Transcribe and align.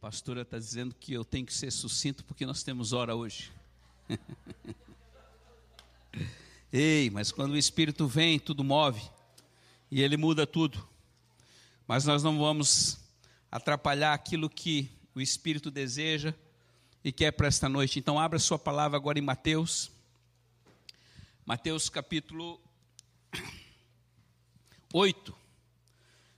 pastora 0.00 0.40
está 0.40 0.58
dizendo 0.58 0.94
que 0.94 1.12
eu 1.12 1.22
tenho 1.22 1.44
que 1.44 1.52
ser 1.52 1.70
sucinto 1.70 2.24
porque 2.24 2.46
nós 2.46 2.62
temos 2.62 2.94
hora 2.94 3.14
hoje. 3.14 3.52
Ei, 6.72 7.10
mas 7.10 7.30
quando 7.30 7.52
o 7.52 7.56
Espírito 7.56 8.06
vem, 8.06 8.38
tudo 8.38 8.64
move 8.64 9.02
e 9.90 10.00
ele 10.00 10.16
muda 10.16 10.46
tudo. 10.46 10.88
Mas 11.86 12.06
nós 12.06 12.22
não 12.22 12.38
vamos 12.38 12.98
atrapalhar 13.50 14.14
aquilo 14.14 14.48
que 14.48 14.90
o 15.14 15.20
Espírito 15.20 15.70
deseja 15.70 16.34
e 17.04 17.12
quer 17.12 17.32
para 17.32 17.48
esta 17.48 17.68
noite. 17.68 17.98
Então, 17.98 18.18
abra 18.18 18.38
sua 18.38 18.58
palavra 18.58 18.96
agora 18.96 19.18
em 19.18 19.22
Mateus, 19.22 19.90
Mateus 21.44 21.90
capítulo 21.90 22.58
8. 24.94 25.36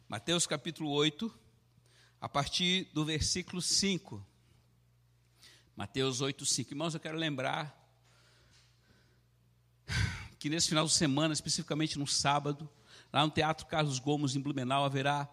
Mateus 0.08 0.48
capítulo 0.48 0.90
8, 0.90 1.41
a 2.23 2.29
partir 2.29 2.89
do 2.95 3.04
versículo 3.04 3.61
5. 3.61 4.25
Mateus 5.75 6.21
8, 6.21 6.46
5. 6.46 6.71
Irmãos, 6.71 6.94
eu 6.94 7.00
quero 7.00 7.18
lembrar 7.18 7.76
que 10.39 10.49
nesse 10.49 10.68
final 10.68 10.86
de 10.86 10.93
semana, 10.93 11.35
especificamente 11.35 11.99
no 11.99 12.07
sábado, 12.07 12.71
lá 13.13 13.25
no 13.25 13.30
Teatro 13.32 13.66
Carlos 13.66 13.99
Gomes, 13.99 14.36
em 14.36 14.40
Blumenau, 14.40 14.85
haverá 14.85 15.29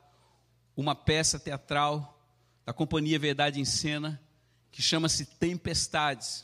uma 0.76 0.96
peça 0.96 1.40
teatral 1.40 2.20
da 2.66 2.74
Companhia 2.74 3.20
Verdade 3.20 3.62
em 3.62 3.66
Cena, 3.66 4.20
que 4.72 4.82
chama-se 4.82 5.28
Tempestades. 5.28 6.44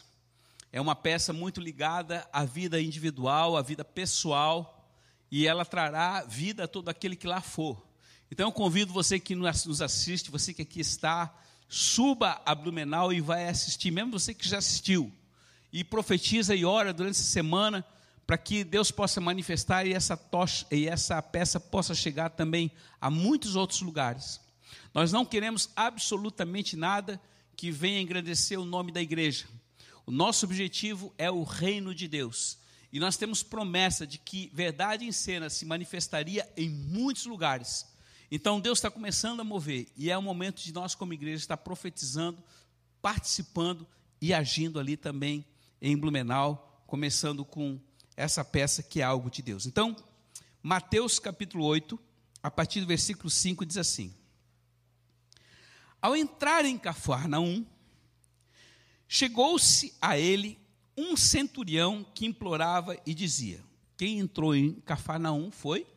É 0.71 0.79
uma 0.79 0.95
peça 0.95 1.33
muito 1.33 1.59
ligada 1.59 2.29
à 2.31 2.45
vida 2.45 2.79
individual, 2.79 3.57
à 3.57 3.63
vida 3.63 3.83
pessoal, 3.83 4.87
e 5.31 5.47
ela 5.47 5.65
trará 5.65 6.23
vida 6.23 6.65
a 6.65 6.67
todo 6.67 6.89
aquele 6.89 7.15
que 7.15 7.25
lá 7.25 7.41
for. 7.41 7.94
Então 8.31 8.47
eu 8.47 8.51
convido 8.51 8.91
você 8.91 9.19
que 9.19 9.35
nos 9.35 9.81
assiste, 9.81 10.31
você 10.31 10.53
que 10.53 10.61
aqui 10.61 10.79
está, 10.79 11.33
suba 11.67 12.41
a 12.45 12.55
Blumenau 12.55 13.13
e 13.13 13.21
vai 13.21 13.47
assistir, 13.47 13.91
mesmo 13.91 14.19
você 14.19 14.33
que 14.33 14.47
já 14.47 14.57
assistiu, 14.57 15.11
e 15.71 15.83
profetiza 15.83 16.55
e 16.55 16.65
ora 16.65 16.93
durante 16.93 17.15
essa 17.15 17.23
semana 17.23 17.85
para 18.25 18.37
que 18.37 18.63
Deus 18.63 18.91
possa 18.91 19.21
manifestar 19.21 19.85
e 19.85 19.93
essa 19.93 20.17
tocha 20.17 20.65
e 20.71 20.87
essa 20.87 21.21
peça 21.21 21.59
possa 21.59 21.93
chegar 21.93 22.29
também 22.29 22.71
a 22.99 23.09
muitos 23.09 23.55
outros 23.55 23.81
lugares. 23.81 24.41
Nós 24.93 25.11
não 25.11 25.25
queremos 25.25 25.69
absolutamente 25.75 26.75
nada 26.75 27.21
que 27.55 27.71
venha 27.71 28.01
engrandecer 28.01 28.59
o 28.59 28.65
nome 28.65 28.91
da 28.91 29.01
igreja. 29.01 29.45
O 30.05 30.11
nosso 30.11 30.45
objetivo 30.45 31.13
é 31.17 31.29
o 31.29 31.43
reino 31.43 31.93
de 31.93 32.07
Deus. 32.07 32.57
E 32.91 32.99
nós 32.99 33.17
temos 33.17 33.43
promessa 33.43 34.07
de 34.07 34.17
que 34.17 34.49
verdade 34.53 35.05
em 35.05 35.11
cena 35.11 35.49
se 35.49 35.65
manifestaria 35.65 36.49
em 36.55 36.69
muitos 36.69 37.25
lugares. 37.25 37.85
Então 38.35 38.59
Deus 38.59 38.79
está 38.79 38.91
começando 38.91 39.39
a 39.39 39.45
mover, 39.45 39.87
e 39.95 40.11
é 40.11 40.17
o 40.17 40.21
momento 40.21 40.61
de 40.61 40.73
nós, 40.73 40.93
como 40.93 41.13
igreja, 41.13 41.37
estar 41.37 41.55
profetizando, 41.55 42.43
participando 43.01 43.87
e 44.19 44.33
agindo 44.33 44.77
ali 44.77 44.97
também 44.97 45.45
em 45.81 45.95
Blumenau, 45.95 46.83
começando 46.85 47.45
com 47.45 47.79
essa 48.13 48.43
peça 48.43 48.83
que 48.83 48.99
é 48.99 49.05
algo 49.05 49.31
de 49.31 49.41
Deus. 49.41 49.65
Então, 49.65 49.95
Mateus 50.61 51.17
capítulo 51.17 51.63
8, 51.63 51.97
a 52.43 52.51
partir 52.51 52.81
do 52.81 52.87
versículo 52.87 53.29
5, 53.29 53.65
diz 53.65 53.77
assim: 53.77 54.13
Ao 56.01 56.13
entrar 56.13 56.65
em 56.65 56.77
Cafarnaum, 56.77 57.65
chegou-se 59.07 59.95
a 60.01 60.17
ele 60.17 60.59
um 60.97 61.15
centurião 61.15 62.05
que 62.13 62.25
implorava 62.25 62.97
e 63.05 63.13
dizia: 63.13 63.63
Quem 63.95 64.19
entrou 64.19 64.53
em 64.53 64.73
Cafarnaum 64.81 65.51
foi 65.51 65.87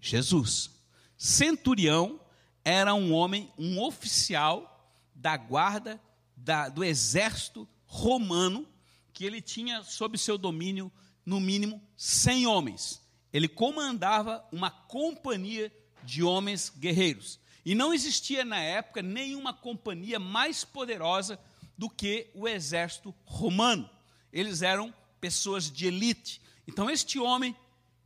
Jesus. 0.00 0.75
Centurião 1.16 2.20
era 2.64 2.94
um 2.94 3.12
homem, 3.12 3.50
um 3.58 3.80
oficial 3.82 4.94
da 5.14 5.36
guarda 5.36 6.00
da, 6.36 6.68
do 6.68 6.84
exército 6.84 7.68
romano, 7.86 8.66
que 9.12 9.24
ele 9.24 9.40
tinha 9.40 9.82
sob 9.82 10.18
seu 10.18 10.36
domínio 10.36 10.92
no 11.24 11.40
mínimo 11.40 11.82
100 11.96 12.46
homens. 12.46 13.02
Ele 13.32 13.48
comandava 13.48 14.44
uma 14.52 14.70
companhia 14.70 15.72
de 16.04 16.22
homens 16.22 16.70
guerreiros. 16.70 17.40
E 17.64 17.74
não 17.74 17.92
existia 17.92 18.44
na 18.44 18.58
época 18.60 19.02
nenhuma 19.02 19.52
companhia 19.52 20.20
mais 20.20 20.64
poderosa 20.64 21.38
do 21.76 21.90
que 21.90 22.30
o 22.34 22.46
exército 22.46 23.14
romano. 23.24 23.90
Eles 24.32 24.62
eram 24.62 24.94
pessoas 25.20 25.70
de 25.70 25.86
elite. 25.86 26.40
Então, 26.68 26.88
este 26.88 27.18
homem 27.18 27.56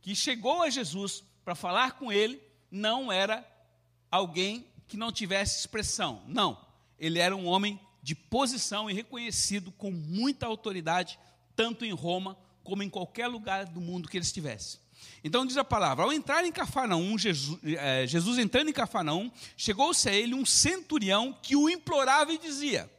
que 0.01 0.15
chegou 0.15 0.63
a 0.63 0.69
Jesus 0.69 1.23
para 1.45 1.53
falar 1.53 1.93
com 1.93 2.11
ele, 2.11 2.41
não 2.71 3.11
era 3.11 3.45
alguém 4.09 4.65
que 4.87 4.97
não 4.97 5.11
tivesse 5.11 5.59
expressão. 5.59 6.23
Não. 6.27 6.65
Ele 6.97 7.19
era 7.19 7.35
um 7.35 7.45
homem 7.45 7.79
de 8.01 8.15
posição 8.15 8.89
e 8.89 8.93
reconhecido 8.93 9.71
com 9.71 9.91
muita 9.91 10.47
autoridade, 10.47 11.19
tanto 11.55 11.85
em 11.85 11.91
Roma 11.91 12.37
como 12.63 12.83
em 12.83 12.89
qualquer 12.89 13.27
lugar 13.27 13.65
do 13.65 13.81
mundo 13.81 14.07
que 14.07 14.17
ele 14.17 14.25
estivesse. 14.25 14.79
Então 15.23 15.45
diz 15.45 15.57
a 15.57 15.63
palavra: 15.63 16.05
ao 16.05 16.13
entrar 16.13 16.45
em 16.45 16.51
Cafarnaum, 16.51 17.17
Jesus, 17.17 17.59
é, 17.63 18.05
Jesus 18.07 18.37
entrando 18.37 18.69
em 18.69 18.73
Cafarnaum, 18.73 19.31
chegou-se 19.57 20.07
a 20.07 20.13
ele 20.13 20.33
um 20.33 20.45
centurião 20.45 21.37
que 21.41 21.55
o 21.55 21.69
implorava 21.69 22.33
e 22.33 22.37
dizia: 22.37 22.89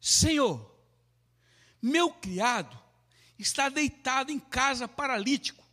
Senhor, 0.00 0.74
meu 1.80 2.10
criado 2.10 2.78
está 3.38 3.68
deitado 3.68 4.30
em 4.30 4.38
casa 4.38 4.86
paralítico, 4.86 5.63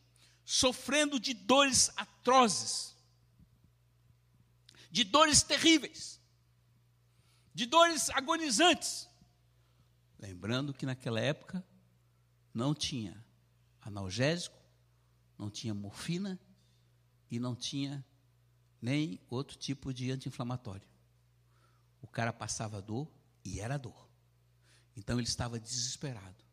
sofrendo 0.51 1.17
de 1.17 1.33
dores 1.33 1.89
atrozes, 1.95 2.93
de 4.91 5.05
dores 5.05 5.41
terríveis, 5.41 6.19
de 7.53 7.65
dores 7.65 8.09
agonizantes. 8.09 9.07
Lembrando 10.19 10.73
que 10.73 10.85
naquela 10.85 11.21
época 11.21 11.65
não 12.53 12.75
tinha 12.75 13.25
analgésico, 13.79 14.57
não 15.37 15.49
tinha 15.49 15.73
morfina 15.73 16.37
e 17.29 17.39
não 17.39 17.55
tinha 17.55 18.05
nem 18.81 19.21
outro 19.29 19.57
tipo 19.57 19.93
de 19.93 20.11
anti-inflamatório. 20.11 20.87
O 22.01 22.07
cara 22.07 22.33
passava 22.33 22.81
dor 22.81 23.09
e 23.45 23.61
era 23.61 23.77
dor. 23.77 24.09
Então 24.97 25.17
ele 25.17 25.29
estava 25.29 25.57
desesperado. 25.57 26.43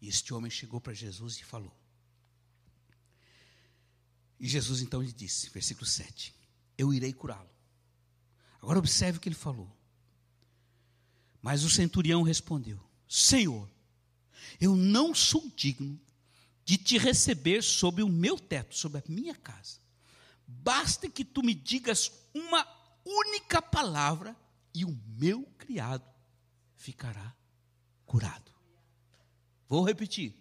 E 0.00 0.08
este 0.08 0.34
homem 0.34 0.50
chegou 0.50 0.80
para 0.80 0.92
Jesus 0.92 1.36
e 1.38 1.44
falou: 1.44 1.79
e 4.40 4.48
Jesus 4.48 4.80
então 4.80 5.02
lhe 5.02 5.12
disse, 5.12 5.50
versículo 5.50 5.86
7, 5.86 6.34
eu 6.78 6.94
irei 6.94 7.12
curá-lo. 7.12 7.50
Agora 8.62 8.78
observe 8.78 9.18
o 9.18 9.20
que 9.20 9.28
ele 9.28 9.36
falou. 9.36 9.70
Mas 11.42 11.62
o 11.62 11.70
centurião 11.70 12.22
respondeu: 12.22 12.80
Senhor, 13.06 13.70
eu 14.58 14.74
não 14.74 15.14
sou 15.14 15.50
digno 15.54 16.00
de 16.64 16.78
te 16.78 16.96
receber 16.96 17.62
sob 17.62 18.02
o 18.02 18.08
meu 18.08 18.38
teto, 18.38 18.74
sobre 18.74 18.98
a 18.98 19.04
minha 19.08 19.34
casa. 19.34 19.78
Basta 20.46 21.08
que 21.08 21.24
tu 21.24 21.42
me 21.42 21.54
digas 21.54 22.10
uma 22.34 22.66
única 23.04 23.60
palavra 23.60 24.34
e 24.74 24.84
o 24.84 24.98
meu 25.18 25.42
criado 25.58 26.04
ficará 26.76 27.34
curado. 28.06 28.50
Vou 29.68 29.84
repetir. 29.84 30.34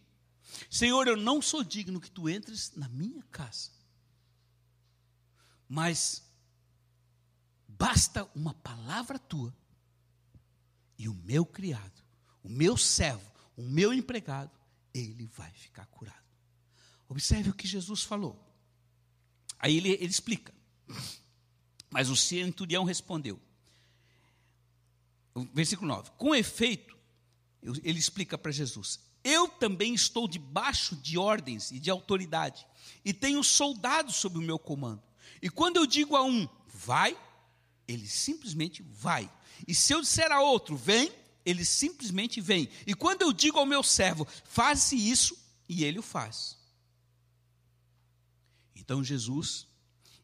Senhor, 0.70 1.08
eu 1.08 1.16
não 1.16 1.42
sou 1.42 1.64
digno 1.64 2.02
que 2.02 2.10
tu 2.10 2.28
entres 2.28 2.72
na 2.76 2.88
minha 2.90 3.24
casa 3.24 3.79
mas 5.70 6.24
basta 7.68 8.28
uma 8.34 8.56
palavra 8.56 9.20
tua 9.20 9.56
e 10.98 11.08
o 11.08 11.14
meu 11.14 11.46
criado, 11.46 12.04
o 12.44 12.50
meu 12.50 12.76
servo, 12.76 13.32
o 13.56 13.62
meu 13.62 13.94
empregado, 13.94 14.52
ele 14.94 15.28
vai 15.28 15.52
ficar 15.52 15.86
curado. 15.86 16.18
Observe 17.08 17.52
o 17.52 17.54
que 17.54 17.68
Jesus 17.68 18.04
falou. 18.04 18.38
Aí 19.60 19.78
ele, 19.78 19.90
ele 19.92 20.08
explica. 20.08 20.54
Mas 21.90 22.10
o 22.10 22.16
centurião 22.16 22.84
respondeu. 22.84 23.40
Versículo 25.54 25.88
9: 25.88 26.12
Com 26.18 26.36
efeito, 26.36 26.98
ele 27.62 28.00
explica 28.00 28.38
para 28.38 28.52
Jesus: 28.52 29.00
Eu 29.24 29.48
também 29.48 29.94
estou 29.94 30.28
debaixo 30.28 30.96
de 30.96 31.18
ordens 31.18 31.72
e 31.72 31.80
de 31.80 31.90
autoridade, 31.90 32.66
e 33.04 33.14
tenho 33.14 33.44
soldados 33.44 34.16
sob 34.16 34.38
o 34.38 34.42
meu 34.42 34.60
comando. 34.60 35.09
E 35.42 35.50
quando 35.50 35.78
eu 35.78 35.86
digo 35.86 36.16
a 36.16 36.24
um, 36.24 36.48
vai, 36.68 37.18
ele 37.88 38.08
simplesmente 38.08 38.84
vai. 38.84 39.32
E 39.68 39.74
se 39.74 39.94
eu 39.94 40.02
disser 40.02 40.32
a 40.32 40.42
outro, 40.42 40.76
vem, 40.76 41.12
ele 41.46 41.66
simplesmente 41.66 42.40
vem. 42.40 42.70
E 42.86 42.94
quando 42.94 43.22
eu 43.24 43.34
digo 43.34 43.58
ao 43.58 43.66
meu 43.66 43.84
servo, 43.84 44.28
faz 44.46 44.92
isso, 44.92 45.38
e 45.68 45.84
ele 45.84 46.00
o 46.00 46.04
faz. 46.04 46.58
Então 48.76 49.04
Jesus, 49.04 49.68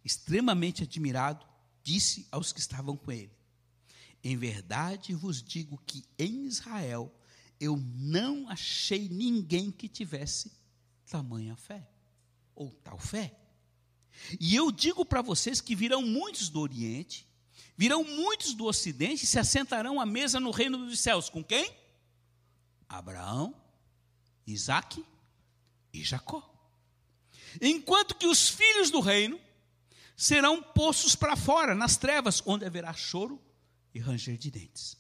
extremamente 0.04 0.84
admirado, 0.84 1.46
disse 1.84 2.28
aos 2.32 2.52
que 2.52 2.60
estavam 2.60 2.98
com 2.98 3.12
ele: 3.12 3.32
Em 4.24 4.36
verdade 4.36 5.14
vos 5.14 5.42
digo 5.42 5.82
que 5.86 6.04
em 6.18 6.46
Israel 6.46 7.14
eu 7.60 7.78
não 7.78 8.50
achei 8.50 9.08
ninguém 9.08 9.72
que 9.72 9.88
tivesse 9.88 10.52
tamanha 11.08 11.56
fé, 11.56 11.88
ou 12.56 12.72
tal 12.84 12.98
fé. 12.98 13.36
E 14.40 14.56
eu 14.56 14.72
digo 14.72 15.06
para 15.06 15.22
vocês 15.22 15.62
que 15.62 15.76
virão 15.76 16.02
muitos 16.02 16.50
do 16.50 16.60
Oriente 16.60 17.26
Virão 17.78 18.04
muitos 18.04 18.54
do 18.54 18.66
ocidente 18.66 19.26
e 19.26 19.28
se 19.28 19.38
assentarão 19.38 20.00
à 20.00 20.06
mesa 20.06 20.40
no 20.40 20.52
reino 20.52 20.78
dos 20.78 21.00
céus. 21.00 21.30
Com 21.30 21.44
quem? 21.44 21.76
Abraão, 22.88 23.54
Isaac 24.48 25.04
e 25.92 26.04
Jacó. 26.04 26.52
Enquanto 27.62 28.16
que 28.16 28.28
os 28.28 28.48
filhos 28.48 28.90
do 28.90 29.02
reino 29.02 29.40
serão 30.16 30.64
postos 30.64 31.16
para 31.16 31.36
fora, 31.36 31.76
nas 31.76 31.98
trevas, 31.98 32.42
onde 32.46 32.64
haverá 32.66 32.94
choro 32.94 33.42
e 33.94 34.00
ranger 34.00 34.38
de 34.38 34.50
dentes. 34.50 34.98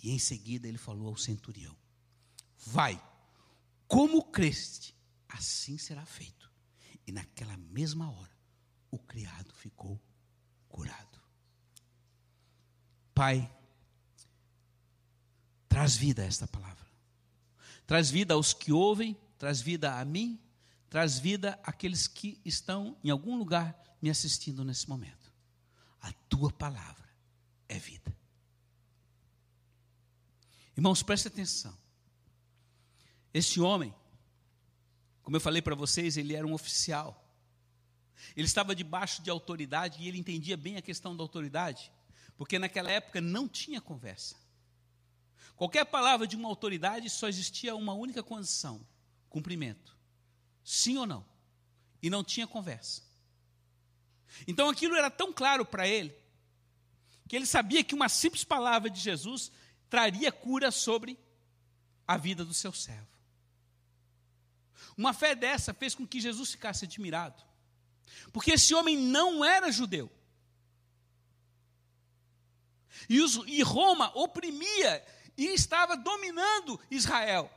E 0.00 0.12
em 0.12 0.18
seguida 0.18 0.68
ele 0.68 0.78
falou 0.78 1.08
ao 1.08 1.16
centurião: 1.16 1.76
Vai, 2.56 3.02
como 3.88 4.22
creste, 4.22 4.94
assim 5.28 5.76
será 5.76 6.06
feito. 6.06 6.39
E 7.10 7.12
naquela 7.12 7.56
mesma 7.56 8.08
hora, 8.08 8.30
o 8.88 8.96
criado 8.96 9.52
ficou 9.52 10.00
curado. 10.68 11.20
Pai, 13.12 13.52
traz 15.68 15.96
vida 15.96 16.22
a 16.22 16.24
esta 16.24 16.46
palavra. 16.46 16.86
Traz 17.84 18.12
vida 18.12 18.34
aos 18.34 18.52
que 18.52 18.70
ouvem, 18.70 19.18
traz 19.36 19.60
vida 19.60 19.98
a 19.98 20.04
mim, 20.04 20.40
traz 20.88 21.18
vida 21.18 21.58
àqueles 21.64 22.06
que 22.06 22.40
estão 22.44 22.96
em 23.02 23.10
algum 23.10 23.36
lugar 23.36 23.76
me 24.00 24.08
assistindo 24.08 24.64
nesse 24.64 24.88
momento. 24.88 25.32
A 26.00 26.12
tua 26.28 26.52
palavra 26.52 27.10
é 27.68 27.76
vida. 27.76 28.16
Irmãos, 30.76 31.02
preste 31.02 31.26
atenção. 31.26 31.76
Este 33.34 33.60
homem, 33.60 33.92
como 35.30 35.36
eu 35.36 35.40
falei 35.40 35.62
para 35.62 35.76
vocês, 35.76 36.16
ele 36.16 36.34
era 36.34 36.44
um 36.44 36.52
oficial. 36.52 37.24
Ele 38.36 38.48
estava 38.48 38.74
debaixo 38.74 39.22
de 39.22 39.30
autoridade 39.30 40.02
e 40.02 40.08
ele 40.08 40.18
entendia 40.18 40.56
bem 40.56 40.76
a 40.76 40.82
questão 40.82 41.16
da 41.16 41.22
autoridade, 41.22 41.92
porque 42.36 42.58
naquela 42.58 42.90
época 42.90 43.20
não 43.20 43.46
tinha 43.46 43.80
conversa. 43.80 44.34
Qualquer 45.54 45.84
palavra 45.84 46.26
de 46.26 46.34
uma 46.34 46.48
autoridade 46.48 47.08
só 47.08 47.28
existia 47.28 47.76
uma 47.76 47.92
única 47.92 48.24
condição: 48.24 48.84
cumprimento. 49.28 49.96
Sim 50.64 50.96
ou 50.96 51.06
não? 51.06 51.24
E 52.02 52.10
não 52.10 52.24
tinha 52.24 52.48
conversa. 52.48 53.00
Então 54.48 54.68
aquilo 54.68 54.96
era 54.96 55.12
tão 55.12 55.32
claro 55.32 55.64
para 55.64 55.86
ele, 55.86 56.12
que 57.28 57.36
ele 57.36 57.46
sabia 57.46 57.84
que 57.84 57.94
uma 57.94 58.08
simples 58.08 58.42
palavra 58.42 58.90
de 58.90 58.98
Jesus 58.98 59.52
traria 59.88 60.32
cura 60.32 60.72
sobre 60.72 61.16
a 62.04 62.16
vida 62.16 62.44
do 62.44 62.52
seu 62.52 62.72
servo. 62.72 63.19
Uma 65.00 65.14
fé 65.14 65.34
dessa 65.34 65.72
fez 65.72 65.94
com 65.94 66.06
que 66.06 66.20
Jesus 66.20 66.50
ficasse 66.50 66.84
admirado, 66.84 67.42
porque 68.34 68.50
esse 68.50 68.74
homem 68.74 68.98
não 68.98 69.42
era 69.42 69.72
judeu. 69.72 70.12
E, 73.08 73.22
os, 73.22 73.36
e 73.46 73.62
Roma 73.62 74.12
oprimia 74.14 75.02
e 75.38 75.46
estava 75.54 75.96
dominando 75.96 76.78
Israel. 76.90 77.50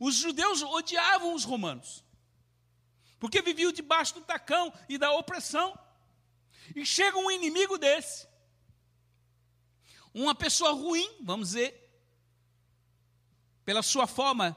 Os 0.00 0.14
judeus 0.14 0.62
odiavam 0.62 1.34
os 1.34 1.44
romanos 1.44 2.02
porque 3.18 3.42
viviam 3.42 3.70
debaixo 3.70 4.14
do 4.14 4.22
tacão 4.22 4.72
e 4.88 4.96
da 4.96 5.12
opressão. 5.12 5.78
E 6.74 6.86
chega 6.86 7.18
um 7.18 7.30
inimigo 7.30 7.76
desse, 7.76 8.26
uma 10.14 10.34
pessoa 10.34 10.72
ruim, 10.72 11.18
vamos 11.20 11.48
dizer, 11.48 12.00
pela 13.62 13.82
sua 13.82 14.06
forma 14.06 14.56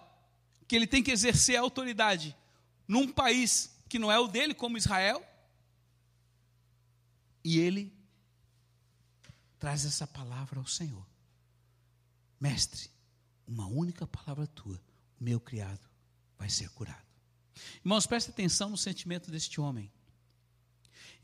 que 0.69 0.75
ele 0.75 0.86
tem 0.86 1.01
que 1.01 1.10
exercer 1.10 1.57
a 1.57 1.62
autoridade 1.62 2.38
num 2.88 3.12
país 3.12 3.75
que 3.89 3.98
não 3.98 4.12
é 4.12 4.19
o 4.19 4.27
dele, 4.27 4.54
como 4.54 4.77
Israel, 4.77 5.25
e 7.44 7.57
ele 7.57 7.92
traz 9.57 9.83
essa 9.83 10.06
palavra 10.06 10.60
ao 10.60 10.68
Senhor: 10.68 11.04
Mestre, 12.39 12.88
uma 13.48 13.66
única 13.66 14.06
palavra 14.06 14.45
tua, 14.45 14.80
o 15.19 15.24
meu 15.24 15.39
criado 15.39 15.89
vai 16.38 16.50
ser 16.50 16.69
curado. 16.69 17.10
Irmãos, 17.83 18.06
preste 18.06 18.30
atenção 18.30 18.69
no 18.69 18.77
sentimento 18.77 19.31
deste 19.31 19.60
homem. 19.60 19.92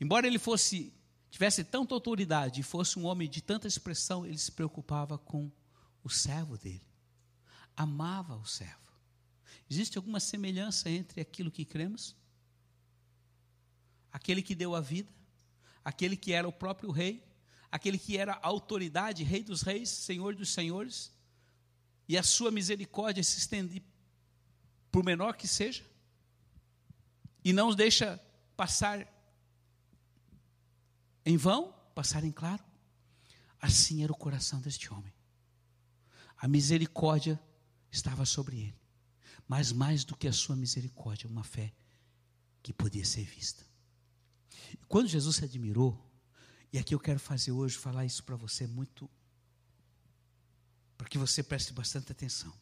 Embora 0.00 0.26
ele 0.26 0.40
fosse 0.40 0.92
tivesse 1.30 1.62
tanta 1.62 1.94
autoridade 1.94 2.60
e 2.60 2.64
fosse 2.64 2.98
um 2.98 3.04
homem 3.04 3.30
de 3.30 3.40
tanta 3.40 3.68
expressão, 3.68 4.26
ele 4.26 4.38
se 4.38 4.50
preocupava 4.50 5.16
com 5.18 5.52
o 6.02 6.10
servo 6.10 6.58
dele. 6.58 6.84
Amava 7.76 8.36
o 8.36 8.44
servo. 8.44 8.85
Existe 9.68 9.96
alguma 9.98 10.20
semelhança 10.20 10.88
entre 10.88 11.20
aquilo 11.20 11.50
que 11.50 11.64
cremos? 11.64 12.16
Aquele 14.12 14.42
que 14.42 14.54
deu 14.54 14.74
a 14.74 14.80
vida, 14.80 15.12
aquele 15.84 16.16
que 16.16 16.32
era 16.32 16.48
o 16.48 16.52
próprio 16.52 16.90
rei, 16.90 17.24
aquele 17.70 17.98
que 17.98 18.16
era 18.16 18.34
a 18.34 18.46
autoridade, 18.46 19.24
rei 19.24 19.42
dos 19.42 19.62
reis, 19.62 19.88
senhor 19.88 20.34
dos 20.34 20.50
senhores, 20.50 21.12
e 22.08 22.16
a 22.16 22.22
sua 22.22 22.50
misericórdia 22.50 23.22
se 23.22 23.38
estende 23.38 23.82
por 24.90 25.04
menor 25.04 25.36
que 25.36 25.48
seja? 25.48 25.84
e 27.46 27.52
não 27.52 27.68
os 27.68 27.76
deixa 27.76 28.20
passar 28.56 29.06
em 31.24 31.36
vão, 31.36 31.72
passar 31.94 32.24
em 32.24 32.32
claro. 32.32 32.64
Assim 33.60 34.02
era 34.02 34.10
o 34.10 34.16
coração 34.16 34.60
deste 34.60 34.92
homem. 34.92 35.14
A 36.36 36.48
misericórdia 36.48 37.40
estava 37.88 38.26
sobre 38.26 38.56
ele, 38.56 38.80
mas 39.46 39.72
mais 39.72 40.04
do 40.04 40.16
que 40.16 40.26
a 40.26 40.32
sua 40.32 40.56
misericórdia, 40.56 41.28
uma 41.28 41.44
fé 41.44 41.72
que 42.62 42.72
podia 42.72 43.04
ser 43.04 43.24
vista. 43.24 43.64
Quando 44.88 45.08
Jesus 45.08 45.36
se 45.36 45.44
admirou, 45.44 46.02
e 46.72 46.78
aqui 46.78 46.94
eu 46.94 47.00
quero 47.00 47.20
fazer 47.20 47.52
hoje, 47.52 47.76
falar 47.76 48.04
isso 48.04 48.24
para 48.24 48.36
você 48.36 48.66
muito, 48.66 49.08
para 50.96 51.08
que 51.08 51.18
você 51.18 51.42
preste 51.42 51.72
bastante 51.72 52.10
atenção. 52.10 52.52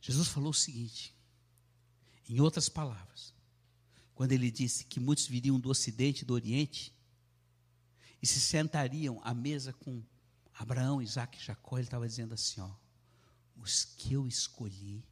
Jesus 0.00 0.28
falou 0.28 0.50
o 0.50 0.54
seguinte: 0.54 1.14
em 2.28 2.40
outras 2.40 2.68
palavras, 2.68 3.34
quando 4.14 4.32
ele 4.32 4.50
disse 4.50 4.84
que 4.84 4.98
muitos 4.98 5.26
viriam 5.26 5.60
do 5.60 5.70
Ocidente 5.70 6.22
e 6.22 6.24
do 6.24 6.34
Oriente 6.34 6.92
e 8.20 8.26
se 8.26 8.40
sentariam 8.40 9.20
à 9.22 9.32
mesa 9.32 9.72
com 9.72 10.02
Abraão, 10.54 11.00
Isaac 11.00 11.38
e 11.38 11.44
Jacó, 11.44 11.78
ele 11.78 11.86
estava 11.86 12.06
dizendo 12.06 12.34
assim: 12.34 12.60
ó, 12.60 12.70
os 13.58 13.84
que 13.84 14.14
eu 14.14 14.26
escolhi 14.26 15.04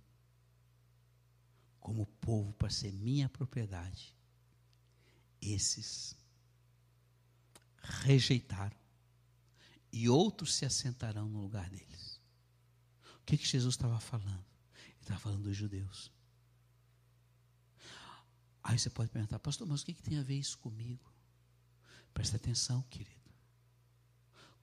como 1.80 2.06
povo 2.20 2.52
para 2.54 2.70
ser 2.70 2.92
minha 2.92 3.28
propriedade, 3.28 4.14
esses 5.40 6.16
rejeitaram 7.80 8.76
e 9.92 10.08
outros 10.08 10.54
se 10.54 10.64
assentarão 10.64 11.28
no 11.28 11.40
lugar 11.40 11.70
deles. 11.70 12.20
O 13.20 13.24
que, 13.24 13.38
que 13.38 13.46
Jesus 13.46 13.74
estava 13.74 14.00
falando? 14.00 14.44
Ele 14.74 15.00
estava 15.00 15.20
falando 15.20 15.44
dos 15.44 15.56
judeus. 15.56 16.10
Aí 18.62 18.78
você 18.78 18.90
pode 18.90 19.10
perguntar, 19.10 19.38
pastor, 19.38 19.66
mas 19.66 19.82
o 19.82 19.86
que, 19.86 19.94
que 19.94 20.02
tem 20.02 20.18
a 20.18 20.22
ver 20.22 20.38
isso 20.38 20.58
comigo? 20.58 21.12
Presta 22.12 22.36
atenção, 22.36 22.82
querido. 22.90 23.30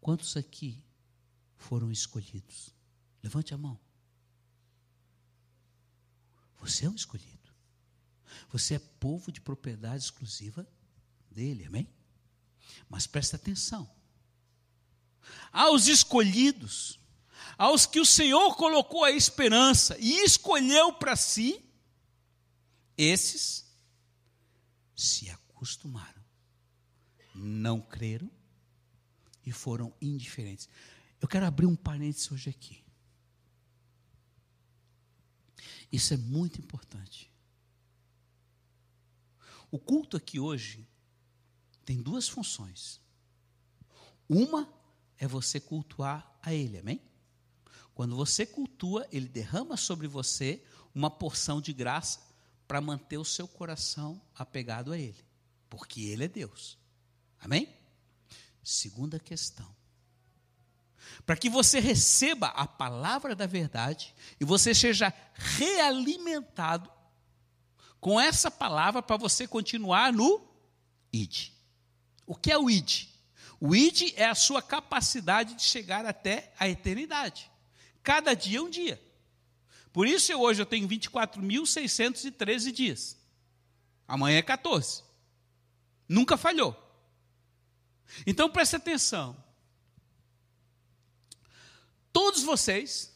Quantos 0.01 0.35
aqui 0.35 0.83
foram 1.55 1.89
escolhidos? 1.89 2.75
Levante 3.23 3.53
a 3.53 3.57
mão. 3.57 3.79
Você 6.59 6.85
é 6.85 6.89
um 6.89 6.95
escolhido. 6.95 7.51
Você 8.51 8.75
é 8.75 8.79
povo 8.79 9.31
de 9.31 9.41
propriedade 9.41 10.03
exclusiva 10.03 10.67
dele, 11.31 11.65
amém? 11.65 11.87
Mas 12.89 13.07
presta 13.07 13.37
atenção. 13.37 13.89
Aos 15.51 15.87
escolhidos, 15.87 16.99
aos 17.57 17.85
que 17.85 17.99
o 17.99 18.05
Senhor 18.05 18.55
colocou 18.55 19.03
a 19.03 19.11
esperança 19.11 19.97
e 19.99 20.23
escolheu 20.23 20.93
para 20.93 21.15
si, 21.15 21.63
esses 22.97 23.65
se 24.95 25.29
acostumaram, 25.29 26.23
não 27.33 27.81
creram 27.81 28.29
e 29.45 29.51
foram 29.51 29.93
indiferentes. 30.01 30.69
Eu 31.19 31.27
quero 31.27 31.45
abrir 31.45 31.65
um 31.65 31.75
parênteses 31.75 32.31
hoje 32.31 32.49
aqui. 32.49 32.82
Isso 35.93 36.11
é 36.15 36.17
muito 36.17 36.59
importante. 36.59 37.31
O 39.69 39.77
culto 39.77 40.17
aqui 40.17 40.39
hoje 40.39 40.89
tem 41.85 42.01
duas 42.01 42.27
funções. 42.27 42.99
Uma 44.27 44.67
é 45.19 45.27
você 45.27 45.59
cultuar 45.59 46.35
a 46.41 46.51
Ele, 46.51 46.79
amém? 46.79 46.99
Quando 47.93 48.15
você 48.15 48.43
cultua, 48.43 49.07
Ele 49.11 49.27
derrama 49.27 49.77
sobre 49.77 50.07
você 50.07 50.63
uma 50.95 51.11
porção 51.11 51.61
de 51.61 51.71
graça 51.71 52.21
para 52.67 52.81
manter 52.81 53.19
o 53.19 53.25
seu 53.25 53.47
coração 53.47 54.19
apegado 54.33 54.91
a 54.91 54.97
Ele, 54.97 55.23
porque 55.69 56.01
Ele 56.01 56.23
é 56.23 56.27
Deus. 56.27 56.75
Amém? 57.39 57.71
Segunda 58.63 59.19
questão. 59.19 59.75
Para 61.25 61.37
que 61.37 61.49
você 61.49 61.79
receba 61.79 62.47
a 62.47 62.67
palavra 62.67 63.35
da 63.35 63.45
verdade 63.45 64.13
e 64.39 64.45
você 64.45 64.73
seja 64.73 65.13
realimentado 65.33 66.91
com 67.99 68.19
essa 68.19 68.51
palavra 68.51 69.01
para 69.01 69.15
você 69.17 69.47
continuar 69.47 70.11
no 70.11 70.45
id. 71.11 71.51
O 72.25 72.35
que 72.35 72.51
é 72.51 72.57
o 72.57 72.69
id? 72.69 73.07
O 73.59 73.73
id 73.75 74.13
é 74.17 74.25
a 74.25 74.35
sua 74.35 74.61
capacidade 74.61 75.55
de 75.55 75.63
chegar 75.63 76.05
até 76.05 76.53
a 76.59 76.67
eternidade. 76.67 77.49
Cada 78.03 78.33
dia 78.33 78.59
é 78.59 78.61
um 78.61 78.69
dia. 78.69 79.01
Por 79.93 80.07
isso 80.07 80.31
eu, 80.31 80.41
hoje 80.41 80.61
eu 80.61 80.65
tenho 80.65 80.87
24.613 80.87 82.71
dias. 82.71 83.17
Amanhã 84.07 84.39
é 84.39 84.41
14. 84.41 85.03
Nunca 86.09 86.35
falhou. 86.35 86.77
Então 88.27 88.49
preste 88.49 88.75
atenção. 88.75 89.42
Todos 92.13 92.43
vocês 92.43 93.11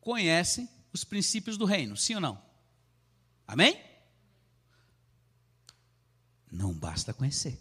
conhecem 0.00 0.68
os 0.92 1.02
princípios 1.02 1.58
do 1.58 1.64
reino, 1.64 1.96
sim 1.96 2.14
ou 2.14 2.20
não? 2.20 2.40
Amém? 3.46 3.84
Não 6.50 6.72
basta 6.72 7.12
conhecer, 7.12 7.60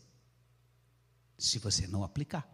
se 1.38 1.58
você 1.58 1.88
não 1.88 2.04
aplicar. 2.04 2.48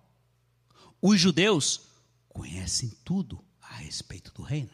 Os 1.01 1.19
judeus 1.19 1.87
conhecem 2.29 2.89
tudo 3.03 3.43
a 3.61 3.75
respeito 3.75 4.33
do 4.33 4.41
reino. 4.41 4.73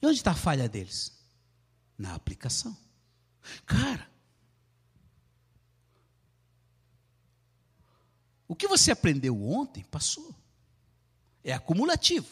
E 0.00 0.06
onde 0.06 0.18
está 0.18 0.32
a 0.32 0.36
falha 0.36 0.68
deles? 0.68 1.18
Na 1.96 2.14
aplicação. 2.14 2.76
Cara, 3.64 4.08
o 8.46 8.54
que 8.54 8.68
você 8.68 8.90
aprendeu 8.90 9.42
ontem 9.42 9.82
passou. 9.84 10.34
É 11.48 11.54
acumulativo. 11.54 12.28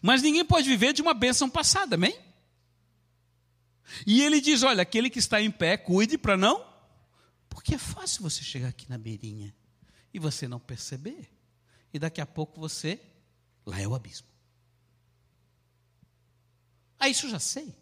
Mas 0.00 0.22
ninguém 0.22 0.44
pode 0.44 0.68
viver 0.68 0.92
de 0.92 1.02
uma 1.02 1.12
bênção 1.12 1.50
passada, 1.50 1.96
amém? 1.96 2.16
E 4.06 4.22
ele 4.22 4.40
diz: 4.40 4.62
olha, 4.62 4.82
aquele 4.82 5.10
que 5.10 5.18
está 5.18 5.42
em 5.42 5.50
pé, 5.50 5.76
cuide 5.76 6.16
para 6.16 6.36
não. 6.36 6.64
Porque 7.48 7.74
é 7.74 7.78
fácil 7.78 8.22
você 8.22 8.40
chegar 8.40 8.68
aqui 8.68 8.88
na 8.88 8.96
beirinha 8.96 9.52
e 10.12 10.20
você 10.20 10.46
não 10.46 10.60
perceber. 10.60 11.28
E 11.92 11.98
daqui 11.98 12.20
a 12.20 12.26
pouco 12.26 12.60
você, 12.60 13.00
lá 13.66 13.80
é 13.80 13.88
o 13.88 13.96
abismo. 13.96 14.28
Ah, 16.96 17.08
isso 17.08 17.26
eu 17.26 17.30
já 17.30 17.40
sei. 17.40 17.74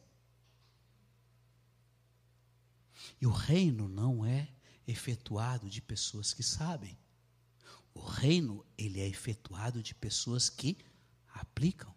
E 3.21 3.27
o 3.27 3.31
reino 3.31 3.87
não 3.87 4.25
é 4.25 4.49
efetuado 4.87 5.69
de 5.69 5.83
pessoas 5.83 6.33
que 6.33 6.43
sabem. 6.43 6.99
O 7.95 8.01
reino, 8.01 8.65
ele 8.77 9.01
é 9.01 9.07
efetuado 9.07 9.83
de 9.83 9.95
pessoas 9.95 10.49
que 10.49 10.77
aplicam. 11.35 11.95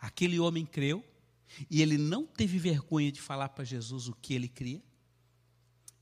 Aquele 0.00 0.38
homem 0.38 0.64
creu 0.64 1.04
e 1.70 1.82
ele 1.82 1.98
não 1.98 2.26
teve 2.26 2.58
vergonha 2.58 3.12
de 3.12 3.20
falar 3.20 3.50
para 3.50 3.64
Jesus 3.64 4.08
o 4.08 4.14
que 4.14 4.34
ele 4.34 4.48
cria. 4.48 4.82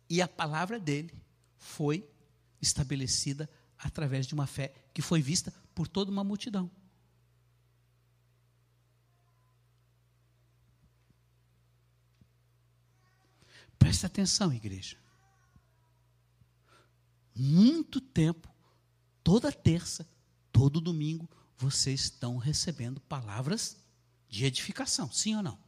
E 0.09 0.21
a 0.21 0.28
palavra 0.28 0.78
dele 0.78 1.12
foi 1.57 2.09
estabelecida 2.61 3.49
através 3.78 4.26
de 4.26 4.35
uma 4.35 4.47
fé 4.47 4.73
que 4.95 5.02
foi 5.02 5.21
vista 5.21 5.52
por 5.75 5.88
toda 5.88 6.11
uma 6.11 6.23
multidão. 6.23 6.71
Presta 13.78 14.07
atenção, 14.07 14.52
igreja. 14.52 14.97
Muito 17.35 18.00
tempo, 18.00 18.52
toda 19.23 19.52
terça, 19.52 20.09
todo 20.52 20.81
domingo, 20.81 21.29
vocês 21.57 22.02
estão 22.02 22.37
recebendo 22.37 23.00
palavras 23.00 23.76
de 24.29 24.45
edificação, 24.45 25.11
sim 25.11 25.37
ou 25.37 25.43
não? 25.43 25.59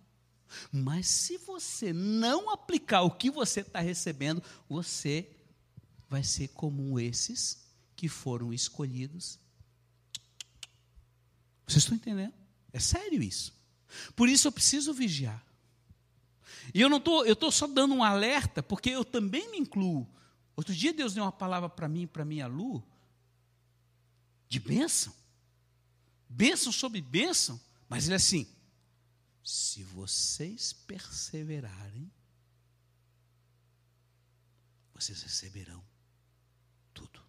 Mas 0.71 1.07
se 1.07 1.39
você 1.39 1.93
não 1.93 2.51
aplicar 2.51 3.03
o 3.03 3.11
que 3.11 3.31
você 3.31 3.61
está 3.61 3.81
recebendo, 3.81 4.43
você 4.69 5.29
vai 6.09 6.23
ser 6.23 6.49
como 6.49 6.99
esses 6.99 7.65
que 7.97 8.09
foram 8.09 8.53
escolhidos. 8.53 9.39
Vocês 11.67 11.83
estão 11.83 11.97
entendendo? 11.97 12.35
É 12.73 12.79
sério 12.79 13.23
isso. 13.23 13.55
Por 14.15 14.29
isso 14.29 14.49
eu 14.49 14.53
preciso 14.53 14.93
vigiar. 14.93 15.45
E 16.73 16.81
eu 16.81 16.89
não 16.89 16.99
estou, 16.99 17.27
eu 17.27 17.35
estou 17.35 17.51
só 17.51 17.67
dando 17.67 17.95
um 17.95 18.03
alerta, 18.03 18.63
porque 18.63 18.91
eu 18.91 19.05
também 19.05 19.51
me 19.51 19.59
incluo. 19.59 20.09
Outro 20.57 20.75
dia 20.75 20.93
Deus 20.93 21.15
deu 21.15 21.25
uma 21.25 21.33
palavra 21.33 21.69
para 21.69 21.89
mim, 21.89 22.07
para 22.07 22.25
minha 22.25 22.47
Lu, 22.47 22.83
de 24.55 24.61
bênção. 24.61 25.13
Bênção 26.29 26.71
sobre 26.71 27.01
bênção. 27.01 27.61
Mas 27.89 28.05
ele 28.05 28.15
é 28.15 28.17
assim: 28.17 28.47
se 29.43 29.83
vocês 29.83 30.73
perseverarem, 30.73 32.13
vocês 34.95 35.23
receberão 35.23 35.85
tudo. 36.93 37.21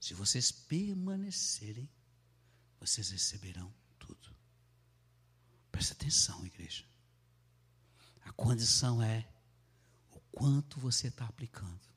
Se 0.00 0.12
vocês 0.12 0.50
permanecerem, 0.50 1.88
vocês 2.80 3.10
receberão 3.10 3.72
tudo. 3.96 4.36
Presta 5.70 5.94
atenção, 5.94 6.44
igreja. 6.44 6.84
A 8.22 8.32
condição 8.32 9.00
é 9.00 9.28
o 10.10 10.18
quanto 10.32 10.80
você 10.80 11.06
está 11.06 11.26
aplicando. 11.26 11.95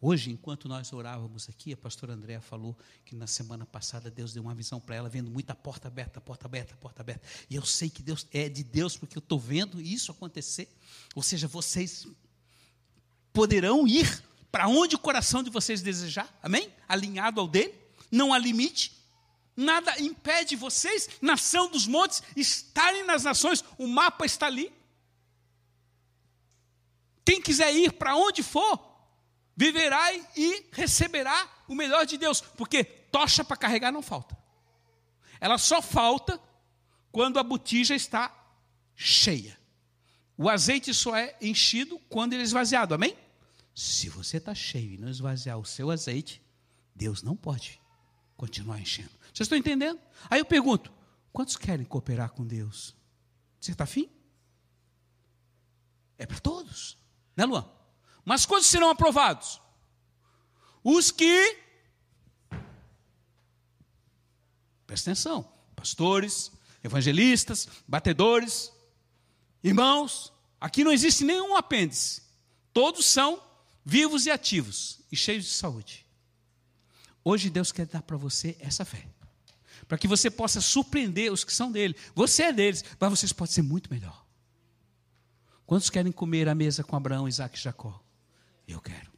Hoje, 0.00 0.30
enquanto 0.30 0.68
nós 0.68 0.92
orávamos 0.92 1.48
aqui, 1.48 1.72
a 1.72 1.76
pastora 1.76 2.12
Andréa 2.12 2.40
falou 2.40 2.76
que 3.04 3.14
na 3.14 3.26
semana 3.26 3.64
passada 3.64 4.10
Deus 4.10 4.32
deu 4.32 4.42
uma 4.42 4.54
visão 4.54 4.80
para 4.80 4.94
ela, 4.94 5.08
vendo 5.08 5.30
muita 5.30 5.54
porta 5.54 5.88
aberta, 5.88 6.20
porta 6.20 6.46
aberta, 6.46 6.76
porta 6.76 7.02
aberta. 7.02 7.26
E 7.48 7.54
eu 7.54 7.64
sei 7.64 7.88
que 7.88 8.02
Deus 8.02 8.26
é 8.32 8.48
de 8.48 8.62
Deus, 8.62 8.96
porque 8.96 9.16
eu 9.16 9.20
estou 9.20 9.38
vendo 9.38 9.80
isso 9.80 10.10
acontecer. 10.10 10.68
Ou 11.14 11.22
seja, 11.22 11.48
vocês 11.48 12.06
poderão 13.32 13.86
ir 13.86 14.22
para 14.50 14.68
onde 14.68 14.94
o 14.94 14.98
coração 14.98 15.42
de 15.42 15.50
vocês 15.50 15.82
desejar, 15.82 16.32
amém? 16.42 16.72
Alinhado 16.86 17.40
ao 17.40 17.48
dele, 17.48 17.74
não 18.10 18.32
há 18.32 18.38
limite. 18.38 18.92
Nada 19.56 20.00
impede 20.00 20.54
vocês, 20.56 21.08
nação 21.20 21.70
dos 21.70 21.86
montes, 21.86 22.22
estarem 22.36 23.04
nas 23.04 23.24
nações, 23.24 23.64
o 23.78 23.86
mapa 23.86 24.24
está 24.26 24.46
ali. 24.46 24.72
Quem 27.24 27.40
quiser 27.40 27.74
ir 27.74 27.92
para 27.92 28.16
onde 28.16 28.42
for, 28.42 28.93
viverá 29.56 30.12
e 30.36 30.66
receberá 30.72 31.48
o 31.68 31.74
melhor 31.74 32.06
de 32.06 32.18
Deus, 32.18 32.40
porque 32.40 32.84
tocha 32.84 33.44
para 33.44 33.56
carregar 33.56 33.92
não 33.92 34.02
falta. 34.02 34.36
Ela 35.40 35.58
só 35.58 35.80
falta 35.82 36.40
quando 37.12 37.38
a 37.38 37.42
botija 37.42 37.94
está 37.94 38.34
cheia. 38.94 39.58
O 40.36 40.48
azeite 40.48 40.92
só 40.92 41.16
é 41.16 41.36
enchido 41.40 41.98
quando 42.08 42.32
ele 42.32 42.42
é 42.42 42.44
esvaziado, 42.44 42.94
amém? 42.94 43.16
Se 43.74 44.08
você 44.08 44.38
está 44.38 44.54
cheio 44.54 44.94
e 44.94 44.98
não 44.98 45.08
esvaziar 45.08 45.58
o 45.58 45.64
seu 45.64 45.90
azeite, 45.90 46.42
Deus 46.94 47.22
não 47.22 47.36
pode 47.36 47.80
continuar 48.36 48.80
enchendo. 48.80 49.10
Vocês 49.32 49.46
estão 49.46 49.58
entendendo? 49.58 50.00
Aí 50.30 50.40
eu 50.40 50.44
pergunto: 50.44 50.92
quantos 51.32 51.56
querem 51.56 51.84
cooperar 51.84 52.30
com 52.30 52.46
Deus? 52.46 52.94
Você 53.60 53.72
está 53.72 53.84
afim? 53.84 54.08
É 56.16 56.26
para 56.26 56.38
todos. 56.38 56.96
Né, 57.36 57.44
Luan? 57.44 57.68
Mas 58.24 58.46
quantos 58.46 58.68
serão 58.68 58.90
aprovados? 58.90 59.60
Os 60.82 61.10
que. 61.10 61.58
Presta 64.86 65.10
atenção: 65.10 65.50
pastores, 65.74 66.50
evangelistas, 66.82 67.68
batedores, 67.86 68.72
irmãos. 69.62 70.32
Aqui 70.60 70.82
não 70.82 70.92
existe 70.92 71.24
nenhum 71.24 71.56
apêndice. 71.56 72.22
Todos 72.72 73.04
são 73.04 73.42
vivos 73.84 74.24
e 74.26 74.30
ativos 74.30 75.00
e 75.12 75.16
cheios 75.16 75.44
de 75.44 75.50
saúde. 75.50 76.06
Hoje 77.22 77.50
Deus 77.50 77.70
quer 77.70 77.86
dar 77.86 78.02
para 78.02 78.16
você 78.16 78.56
essa 78.60 78.84
fé. 78.84 79.06
Para 79.86 79.98
que 79.98 80.08
você 80.08 80.30
possa 80.30 80.60
surpreender 80.60 81.32
os 81.32 81.44
que 81.44 81.52
são 81.52 81.70
dele. 81.70 81.94
Você 82.14 82.44
é 82.44 82.52
deles, 82.52 82.84
mas 82.98 83.10
vocês 83.10 83.32
podem 83.32 83.52
ser 83.52 83.62
muito 83.62 83.90
melhor. 83.92 84.24
Quantos 85.66 85.90
querem 85.90 86.12
comer 86.12 86.48
à 86.48 86.54
mesa 86.54 86.84
com 86.84 86.96
Abraão, 86.96 87.28
Isaac 87.28 87.58
e 87.58 87.62
Jacó? 87.62 88.03
Eu 88.66 88.80
quero. 88.80 89.12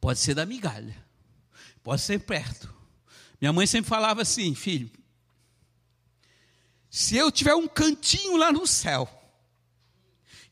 Pode 0.00 0.18
ser 0.18 0.34
da 0.34 0.46
migalha, 0.46 0.96
pode 1.82 2.02
ser 2.02 2.20
perto. 2.20 2.72
Minha 3.40 3.52
mãe 3.52 3.66
sempre 3.66 3.88
falava 3.88 4.22
assim, 4.22 4.54
filho, 4.54 4.90
se 6.90 7.16
eu 7.16 7.30
tiver 7.30 7.54
um 7.54 7.68
cantinho 7.68 8.36
lá 8.36 8.52
no 8.52 8.66
céu, 8.66 9.08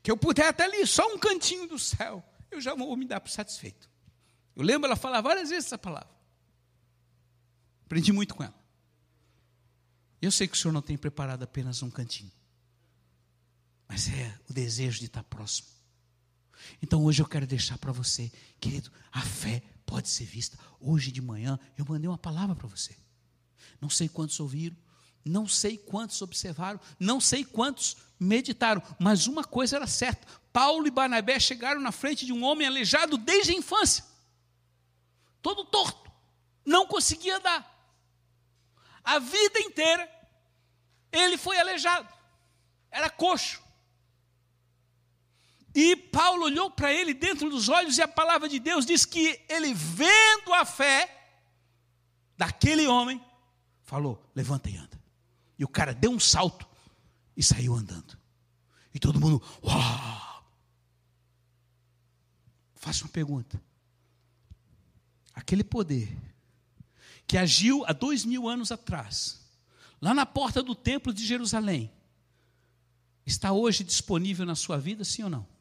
que 0.02 0.10
eu 0.10 0.16
puder 0.16 0.48
até 0.48 0.64
ali, 0.64 0.86
só 0.86 1.06
um 1.14 1.18
cantinho 1.18 1.66
do 1.66 1.78
céu, 1.78 2.22
eu 2.50 2.60
já 2.60 2.74
vou 2.74 2.96
me 2.96 3.06
dar 3.06 3.20
por 3.20 3.30
satisfeito. 3.30 3.88
Eu 4.54 4.62
lembro 4.62 4.86
ela 4.86 4.96
falar 4.96 5.20
várias 5.20 5.50
vezes 5.50 5.66
essa 5.66 5.78
palavra. 5.78 6.14
Aprendi 7.86 8.12
muito 8.12 8.34
com 8.34 8.42
ela. 8.42 8.54
Eu 10.20 10.30
sei 10.30 10.46
que 10.46 10.54
o 10.54 10.56
Senhor 10.56 10.72
não 10.72 10.82
tem 10.82 10.96
preparado 10.96 11.42
apenas 11.42 11.82
um 11.82 11.90
cantinho 11.90 12.32
mas 13.88 14.08
é 14.08 14.38
o 14.48 14.52
desejo 14.52 14.98
de 14.98 15.06
estar 15.06 15.22
próximo. 15.22 15.68
Então 16.82 17.04
hoje 17.04 17.22
eu 17.22 17.26
quero 17.26 17.46
deixar 17.46 17.78
para 17.78 17.92
você, 17.92 18.30
querido, 18.60 18.90
a 19.12 19.20
fé 19.20 19.62
pode 19.86 20.08
ser 20.08 20.24
vista. 20.24 20.58
Hoje 20.80 21.10
de 21.10 21.20
manhã 21.20 21.58
eu 21.76 21.84
mandei 21.88 22.08
uma 22.08 22.18
palavra 22.18 22.54
para 22.54 22.68
você. 22.68 22.96
Não 23.80 23.90
sei 23.90 24.08
quantos 24.08 24.38
ouviram, 24.40 24.76
não 25.24 25.48
sei 25.48 25.78
quantos 25.78 26.20
observaram, 26.20 26.80
não 26.98 27.20
sei 27.20 27.44
quantos 27.44 27.96
meditaram, 28.18 28.82
mas 28.98 29.26
uma 29.26 29.42
coisa 29.42 29.76
era 29.76 29.86
certa: 29.86 30.26
Paulo 30.52 30.86
e 30.86 30.90
Barnabé 30.90 31.40
chegaram 31.40 31.80
na 31.80 31.92
frente 31.92 32.26
de 32.26 32.32
um 32.32 32.44
homem 32.44 32.66
aleijado 32.66 33.16
desde 33.16 33.52
a 33.52 33.56
infância, 33.56 34.04
todo 35.40 35.64
torto, 35.64 36.10
não 36.64 36.86
conseguia 36.86 37.38
andar. 37.38 37.72
A 39.02 39.18
vida 39.18 39.60
inteira 39.60 40.10
ele 41.10 41.36
foi 41.36 41.58
aleijado, 41.58 42.08
era 42.90 43.08
coxo. 43.08 43.62
E 45.74 45.96
Paulo 46.14 46.44
olhou 46.44 46.70
para 46.70 46.94
ele 46.94 47.12
dentro 47.12 47.50
dos 47.50 47.68
olhos, 47.68 47.98
e 47.98 48.02
a 48.02 48.06
palavra 48.06 48.48
de 48.48 48.60
Deus 48.60 48.86
diz 48.86 49.04
que 49.04 49.44
ele, 49.48 49.74
vendo 49.74 50.54
a 50.54 50.64
fé 50.64 51.28
daquele 52.36 52.86
homem, 52.86 53.20
falou: 53.82 54.24
Levanta 54.32 54.70
e 54.70 54.76
anda. 54.76 55.02
E 55.58 55.64
o 55.64 55.68
cara 55.68 55.92
deu 55.92 56.12
um 56.12 56.20
salto 56.20 56.68
e 57.36 57.42
saiu 57.42 57.74
andando. 57.74 58.16
E 58.94 59.00
todo 59.00 59.18
mundo, 59.18 59.42
uau! 59.60 60.44
Faço 62.76 63.04
uma 63.04 63.10
pergunta. 63.10 63.60
Aquele 65.34 65.64
poder 65.64 66.16
que 67.26 67.36
agiu 67.36 67.84
há 67.86 67.92
dois 67.92 68.24
mil 68.24 68.48
anos 68.48 68.70
atrás, 68.70 69.40
lá 70.00 70.14
na 70.14 70.24
porta 70.24 70.62
do 70.62 70.76
templo 70.76 71.12
de 71.12 71.26
Jerusalém, 71.26 71.90
está 73.26 73.50
hoje 73.50 73.82
disponível 73.82 74.46
na 74.46 74.54
sua 74.54 74.78
vida, 74.78 75.02
sim 75.02 75.24
ou 75.24 75.30
não? 75.30 75.53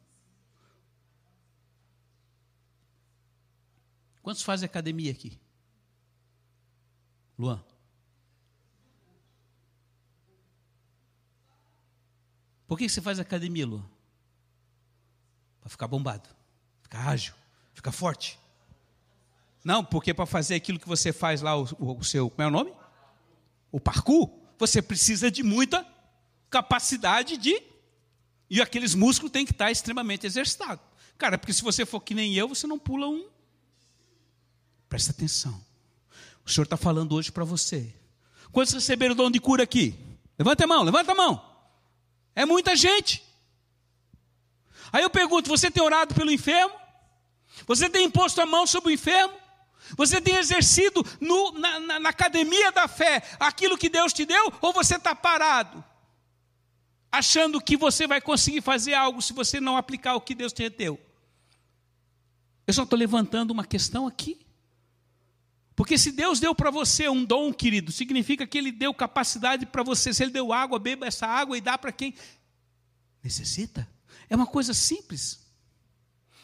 Quantos 4.24 4.42
fazem 4.42 4.64
academia 4.64 5.10
aqui? 5.12 5.38
Luan? 7.38 7.62
Por 12.66 12.78
que 12.78 12.88
você 12.88 13.02
faz 13.02 13.20
academia, 13.20 13.66
Luan? 13.66 13.84
Para 15.60 15.68
ficar 15.68 15.86
bombado, 15.86 16.26
ficar 16.80 17.06
ágil, 17.06 17.34
ficar 17.74 17.92
forte. 17.92 18.40
Não, 19.62 19.84
porque 19.84 20.14
para 20.14 20.24
fazer 20.24 20.54
aquilo 20.54 20.80
que 20.80 20.88
você 20.88 21.12
faz 21.12 21.42
lá, 21.42 21.54
o, 21.54 21.68
o, 21.78 22.02
seu, 22.02 22.30
como 22.30 22.42
é 22.42 22.46
o 22.46 22.50
nome? 22.50 22.72
O 23.70 23.78
parkour, 23.78 24.30
você 24.58 24.80
precisa 24.80 25.30
de 25.30 25.42
muita 25.42 25.86
capacidade 26.48 27.36
de. 27.36 27.62
E 28.48 28.62
aqueles 28.62 28.94
músculos 28.94 29.32
têm 29.32 29.44
que 29.44 29.52
estar 29.52 29.70
extremamente 29.70 30.26
exercitados. 30.26 30.82
Cara, 31.18 31.36
porque 31.36 31.52
se 31.52 31.62
você 31.62 31.84
for 31.84 32.00
que 32.00 32.14
nem 32.14 32.32
eu, 32.34 32.48
você 32.48 32.66
não 32.66 32.78
pula 32.78 33.06
um 33.06 33.33
Presta 34.94 35.10
atenção. 35.10 35.60
O 36.46 36.48
Senhor 36.48 36.62
está 36.62 36.76
falando 36.76 37.16
hoje 37.16 37.32
para 37.32 37.42
você. 37.42 37.92
Quantos 38.52 38.72
receberam 38.72 39.12
o 39.12 39.16
dom 39.16 39.28
de 39.28 39.40
cura 39.40 39.64
aqui? 39.64 39.92
Levanta 40.38 40.62
a 40.62 40.66
mão, 40.68 40.84
levanta 40.84 41.10
a 41.10 41.14
mão. 41.16 41.44
É 42.32 42.46
muita 42.46 42.76
gente. 42.76 43.20
Aí 44.92 45.02
eu 45.02 45.10
pergunto: 45.10 45.48
você 45.48 45.68
tem 45.68 45.82
orado 45.82 46.14
pelo 46.14 46.30
enfermo? 46.30 46.72
Você 47.66 47.90
tem 47.90 48.04
imposto 48.04 48.40
a 48.40 48.46
mão 48.46 48.68
sobre 48.68 48.90
o 48.90 48.94
enfermo? 48.94 49.34
Você 49.96 50.20
tem 50.20 50.36
exercido 50.36 51.04
no, 51.20 51.50
na, 51.58 51.80
na, 51.80 51.98
na, 51.98 52.08
academia 52.10 52.70
da 52.70 52.86
fé 52.86 53.20
aquilo 53.40 53.76
que 53.76 53.88
Deus 53.88 54.12
te 54.12 54.24
deu? 54.24 54.52
Ou 54.60 54.72
você 54.72 54.94
está 54.94 55.12
parado, 55.12 55.84
achando 57.10 57.60
que 57.60 57.76
você 57.76 58.06
vai 58.06 58.20
conseguir 58.20 58.60
fazer 58.60 58.94
algo 58.94 59.20
se 59.20 59.32
você 59.32 59.60
não 59.60 59.76
aplicar 59.76 60.14
o 60.14 60.20
que 60.20 60.36
Deus 60.36 60.52
te 60.52 60.68
deu? 60.68 61.00
Eu 62.64 62.72
só 62.72 62.84
estou 62.84 62.96
levantando 62.96 63.50
uma 63.50 63.64
questão 63.64 64.06
aqui. 64.06 64.43
Porque 65.76 65.98
se 65.98 66.12
Deus 66.12 66.38
deu 66.38 66.54
para 66.54 66.70
você 66.70 67.08
um 67.08 67.24
dom, 67.24 67.52
querido, 67.52 67.90
significa 67.90 68.46
que 68.46 68.56
Ele 68.56 68.70
deu 68.70 68.94
capacidade 68.94 69.66
para 69.66 69.82
você. 69.82 70.14
Se 70.14 70.22
Ele 70.22 70.30
deu 70.30 70.52
água, 70.52 70.78
beba 70.78 71.06
essa 71.06 71.26
água 71.26 71.58
e 71.58 71.60
dá 71.60 71.76
para 71.76 71.90
quem 71.90 72.14
necessita. 73.22 73.88
É 74.28 74.36
uma 74.36 74.46
coisa 74.46 74.72
simples. 74.72 75.44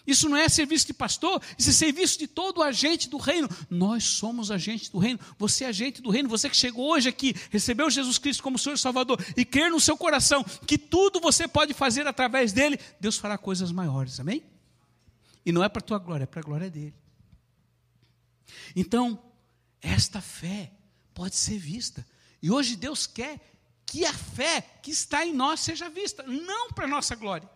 Isso 0.06 0.28
não 0.28 0.36
é 0.36 0.48
serviço 0.48 0.86
de 0.86 0.94
pastor, 0.94 1.40
isso 1.56 1.70
é 1.70 1.72
serviço 1.72 2.18
de 2.18 2.26
todo 2.26 2.62
agente 2.62 3.08
do 3.08 3.16
reino. 3.16 3.48
Nós 3.68 4.02
somos 4.02 4.50
agentes 4.50 4.88
do 4.88 4.98
reino. 4.98 5.20
Você 5.38 5.64
é 5.64 5.68
agente 5.68 6.02
do 6.02 6.10
reino. 6.10 6.28
Você 6.28 6.48
que 6.50 6.56
chegou 6.56 6.90
hoje 6.90 7.08
aqui, 7.08 7.34
recebeu 7.50 7.88
Jesus 7.88 8.18
Cristo 8.18 8.42
como 8.42 8.58
Senhor 8.58 8.74
e 8.74 8.78
Salvador 8.78 9.24
e 9.36 9.44
crer 9.44 9.70
no 9.70 9.78
seu 9.78 9.96
coração 9.96 10.42
que 10.66 10.76
tudo 10.76 11.20
você 11.20 11.46
pode 11.46 11.74
fazer 11.74 12.06
através 12.06 12.52
dele, 12.52 12.80
Deus 12.98 13.18
fará 13.18 13.38
coisas 13.38 13.70
maiores. 13.70 14.18
Amém? 14.18 14.42
E 15.44 15.52
não 15.52 15.62
é 15.62 15.68
para 15.68 15.80
a 15.80 15.84
tua 15.84 15.98
glória, 15.98 16.24
é 16.24 16.26
para 16.26 16.40
a 16.40 16.44
glória 16.44 16.70
dele. 16.70 16.94
Então, 18.74 19.22
esta 19.80 20.20
fé 20.20 20.72
pode 21.14 21.36
ser 21.36 21.58
vista. 21.58 22.06
E 22.42 22.50
hoje 22.50 22.76
Deus 22.76 23.06
quer 23.06 23.40
que 23.86 24.04
a 24.04 24.12
fé 24.12 24.60
que 24.82 24.90
está 24.90 25.26
em 25.26 25.34
nós 25.34 25.60
seja 25.60 25.88
vista, 25.88 26.22
não 26.22 26.72
para 26.72 26.86
nossa 26.86 27.14
glória. 27.14 27.50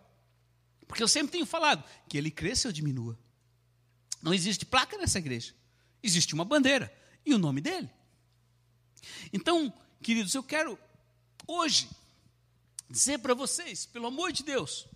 Porque 0.87 1.01
eu 1.01 1.07
sempre 1.07 1.31
tenho 1.31 1.45
falado 1.45 1.83
que 2.07 2.17
ele 2.17 2.29
cresça 2.29 2.67
ou 2.67 2.71
diminua. 2.73 3.17
Não 4.21 4.33
existe 4.33 4.65
placa 4.65 4.97
nessa 4.97 5.19
igreja. 5.19 5.53
Existe 6.01 6.33
uma 6.33 6.45
bandeira 6.45 6.93
e 7.25 7.33
o 7.33 7.37
nome 7.37 7.61
dele. 7.61 7.89
Então, 9.31 9.73
queridos, 10.01 10.33
eu 10.35 10.43
quero 10.43 10.77
hoje 11.47 11.89
dizer 12.89 13.19
para 13.19 13.33
vocês, 13.33 13.85
pelo 13.85 14.07
amor 14.07 14.31
de 14.31 14.43
Deus, 14.43 14.87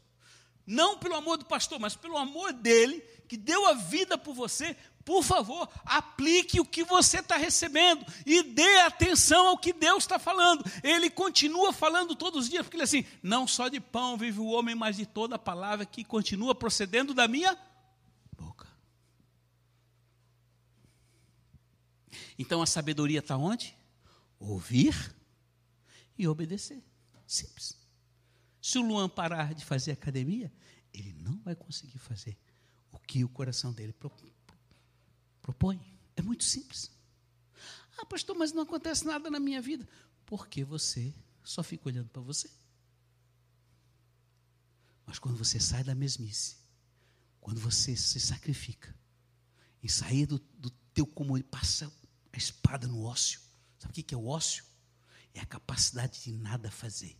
não 0.65 0.99
pelo 0.99 1.15
amor 1.15 1.37
do 1.37 1.45
pastor, 1.45 1.79
mas 1.79 1.95
pelo 1.95 2.17
amor 2.17 2.53
dele, 2.53 3.01
que 3.27 3.35
deu 3.35 3.67
a 3.67 3.73
vida 3.73 4.17
por 4.17 4.33
você, 4.33 4.75
por 5.09 5.23
favor, 5.23 5.67
aplique 5.85 6.59
o 6.59 6.65
que 6.65 6.83
você 6.83 7.17
está 7.17 7.35
recebendo 7.35 8.05
e 8.27 8.43
dê 8.43 8.81
atenção 8.81 9.47
ao 9.47 9.57
que 9.57 9.73
Deus 9.73 10.03
está 10.03 10.19
falando. 10.19 10.63
Ele 10.83 11.09
continua 11.09 11.73
falando 11.73 12.15
todos 12.15 12.43
os 12.43 12.49
dias, 12.51 12.61
porque 12.61 12.75
ele 12.75 12.83
é 12.83 12.85
assim: 12.85 13.03
não 13.23 13.47
só 13.47 13.69
de 13.69 13.79
pão 13.79 14.15
vive 14.15 14.39
o 14.39 14.45
homem, 14.45 14.75
mas 14.75 14.97
de 14.97 15.07
toda 15.07 15.35
a 15.35 15.39
palavra 15.39 15.83
que 15.83 16.03
continua 16.03 16.53
procedendo 16.53 17.11
da 17.11 17.27
minha 17.27 17.57
boca. 18.37 18.67
Então 22.37 22.61
a 22.61 22.67
sabedoria 22.67 23.17
está 23.17 23.35
onde? 23.35 23.75
Ouvir 24.39 25.15
e 26.19 26.27
obedecer. 26.27 26.83
Simples. 27.25 27.75
Se 28.61 28.77
o 28.77 28.83
Luan 28.83 29.09
parar 29.09 29.55
de 29.55 29.65
fazer 29.65 29.91
academia, 29.91 30.53
ele 30.93 31.13
não 31.13 31.39
vai 31.39 31.55
conseguir 31.55 31.97
fazer 31.97 32.37
o 32.91 32.99
que 32.99 33.23
o 33.23 33.29
coração 33.29 33.73
dele 33.73 33.91
propõe. 33.91 34.37
É 36.15 36.21
muito 36.21 36.43
simples. 36.43 36.91
Ah, 37.97 38.05
pastor, 38.05 38.35
mas 38.35 38.51
não 38.53 38.63
acontece 38.63 39.05
nada 39.05 39.29
na 39.29 39.39
minha 39.39 39.61
vida. 39.61 39.87
Porque 40.25 40.63
você 40.63 41.13
só 41.43 41.63
fica 41.63 41.89
olhando 41.89 42.09
para 42.09 42.21
você. 42.21 42.49
Mas 45.05 45.17
quando 45.17 45.37
você 45.37 45.59
sai 45.59 45.83
da 45.83 45.95
mesmice, 45.95 46.57
quando 47.41 47.59
você 47.59 47.95
se 47.95 48.19
sacrifica, 48.19 48.95
em 49.81 49.87
sair 49.87 50.25
do, 50.25 50.39
do 50.57 50.69
teu 50.93 51.07
comum, 51.07 51.41
passa 51.41 51.91
a 52.31 52.37
espada 52.37 52.87
no 52.87 53.03
ócio. 53.03 53.41
Sabe 53.79 53.91
o 53.91 54.03
que 54.03 54.13
é 54.13 54.17
o 54.17 54.27
ócio? 54.27 54.63
É 55.33 55.39
a 55.39 55.45
capacidade 55.45 56.21
de 56.21 56.31
nada 56.31 56.69
fazer. 56.69 57.17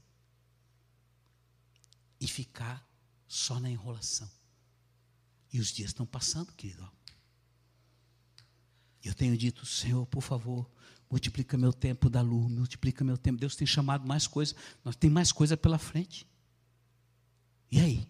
E 2.20 2.28
ficar 2.28 2.86
só 3.28 3.60
na 3.60 3.70
enrolação. 3.70 4.30
E 5.52 5.60
os 5.60 5.70
dias 5.70 5.90
estão 5.90 6.06
passando, 6.06 6.54
querido. 6.54 6.92
Eu 9.04 9.14
tenho 9.14 9.38
dito, 9.38 9.66
Senhor, 9.66 10.06
por 10.06 10.22
favor, 10.22 10.70
multiplica 11.10 11.58
meu 11.58 11.72
tempo 11.72 12.10
da 12.10 12.22
luz, 12.22 12.52
multiplica 12.52 13.04
meu 13.04 13.18
tempo. 13.18 13.40
Deus 13.40 13.56
tem 13.56 13.66
chamado 13.66 14.08
mais 14.08 14.28
coisa, 14.28 14.56
nós 14.84 14.96
tem 14.96 15.10
mais 15.10 15.32
coisa 15.32 15.56
pela 15.56 15.78
frente. 15.78 16.28
E 17.72 17.80
aí? 17.80 18.08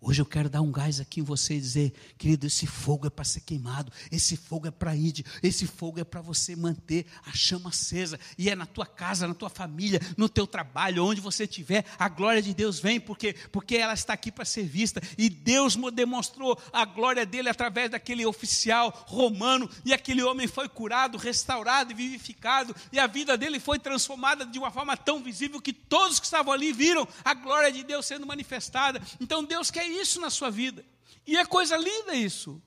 Hoje 0.00 0.22
eu 0.22 0.26
quero 0.26 0.48
dar 0.48 0.60
um 0.60 0.70
gás 0.70 1.00
aqui 1.00 1.18
em 1.18 1.24
você 1.24 1.54
e 1.54 1.60
dizer, 1.60 1.92
querido, 2.16 2.46
esse 2.46 2.68
fogo 2.68 3.08
é 3.08 3.10
para 3.10 3.24
ser 3.24 3.40
queimado, 3.40 3.92
esse 4.12 4.36
fogo 4.36 4.68
é 4.68 4.70
para 4.70 4.94
ir, 4.94 5.24
esse 5.42 5.66
fogo 5.66 5.98
é 5.98 6.04
para 6.04 6.20
você 6.20 6.54
manter 6.54 7.04
a 7.26 7.32
chama 7.32 7.70
acesa, 7.70 8.18
e 8.38 8.48
é 8.48 8.54
na 8.54 8.64
tua 8.64 8.86
casa, 8.86 9.26
na 9.26 9.34
tua 9.34 9.50
família, 9.50 10.00
no 10.16 10.28
teu 10.28 10.46
trabalho, 10.46 11.04
onde 11.04 11.20
você 11.20 11.44
estiver, 11.44 11.84
a 11.98 12.08
glória 12.08 12.40
de 12.40 12.54
Deus 12.54 12.78
vem, 12.78 13.00
porque, 13.00 13.34
porque 13.50 13.76
ela 13.76 13.92
está 13.92 14.12
aqui 14.12 14.30
para 14.30 14.44
ser 14.44 14.62
vista, 14.62 15.02
e 15.18 15.28
Deus 15.28 15.76
demonstrou 15.92 16.56
a 16.72 16.84
glória 16.84 17.26
dele 17.26 17.48
através 17.48 17.90
daquele 17.90 18.24
oficial 18.24 19.04
romano, 19.08 19.68
e 19.84 19.92
aquele 19.92 20.22
homem 20.22 20.46
foi 20.46 20.68
curado, 20.68 21.18
restaurado 21.18 21.90
e 21.90 21.94
vivificado, 21.94 22.74
e 22.92 23.00
a 23.00 23.08
vida 23.08 23.36
dele 23.36 23.58
foi 23.58 23.80
transformada 23.80 24.46
de 24.46 24.60
uma 24.60 24.70
forma 24.70 24.96
tão 24.96 25.20
visível 25.20 25.60
que 25.60 25.72
todos 25.72 26.20
que 26.20 26.26
estavam 26.26 26.52
ali 26.52 26.72
viram 26.72 27.06
a 27.24 27.34
glória 27.34 27.72
de 27.72 27.82
Deus 27.82 28.06
sendo 28.06 28.26
manifestada. 28.26 29.02
Então 29.20 29.42
Deus 29.42 29.72
quer 29.72 29.87
isso 29.88 30.20
na 30.20 30.30
sua 30.30 30.50
vida. 30.50 30.84
E 31.26 31.36
é 31.36 31.44
coisa 31.44 31.76
linda 31.76 32.14
isso. 32.14 32.62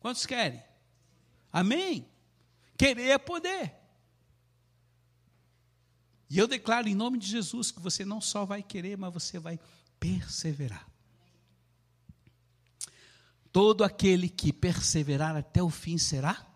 Quantos 0.00 0.24
querem? 0.24 0.62
Amém? 1.52 2.08
Querer 2.76 3.10
é 3.10 3.18
poder. 3.18 3.74
E 6.30 6.38
eu 6.38 6.46
declaro 6.46 6.88
em 6.88 6.94
nome 6.94 7.18
de 7.18 7.26
Jesus 7.26 7.70
que 7.70 7.80
você 7.80 8.04
não 8.04 8.20
só 8.20 8.44
vai 8.44 8.62
querer, 8.62 8.96
mas 8.96 9.12
você 9.12 9.38
vai 9.38 9.58
perseverar. 9.98 10.86
Todo 13.50 13.82
aquele 13.82 14.28
que 14.28 14.52
perseverar 14.52 15.36
até 15.36 15.62
o 15.62 15.70
fim 15.70 15.96
será? 15.96 16.46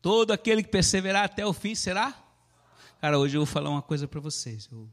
Todo 0.00 0.32
aquele 0.32 0.62
que 0.62 0.70
perseverar 0.70 1.24
até 1.24 1.46
o 1.46 1.52
fim 1.52 1.74
será? 1.74 2.18
Cara, 3.00 3.18
hoje 3.18 3.36
eu 3.36 3.44
vou 3.44 3.46
falar 3.46 3.70
uma 3.70 3.82
coisa 3.82 4.08
para 4.08 4.20
vocês. 4.20 4.68
Eu 4.72 4.90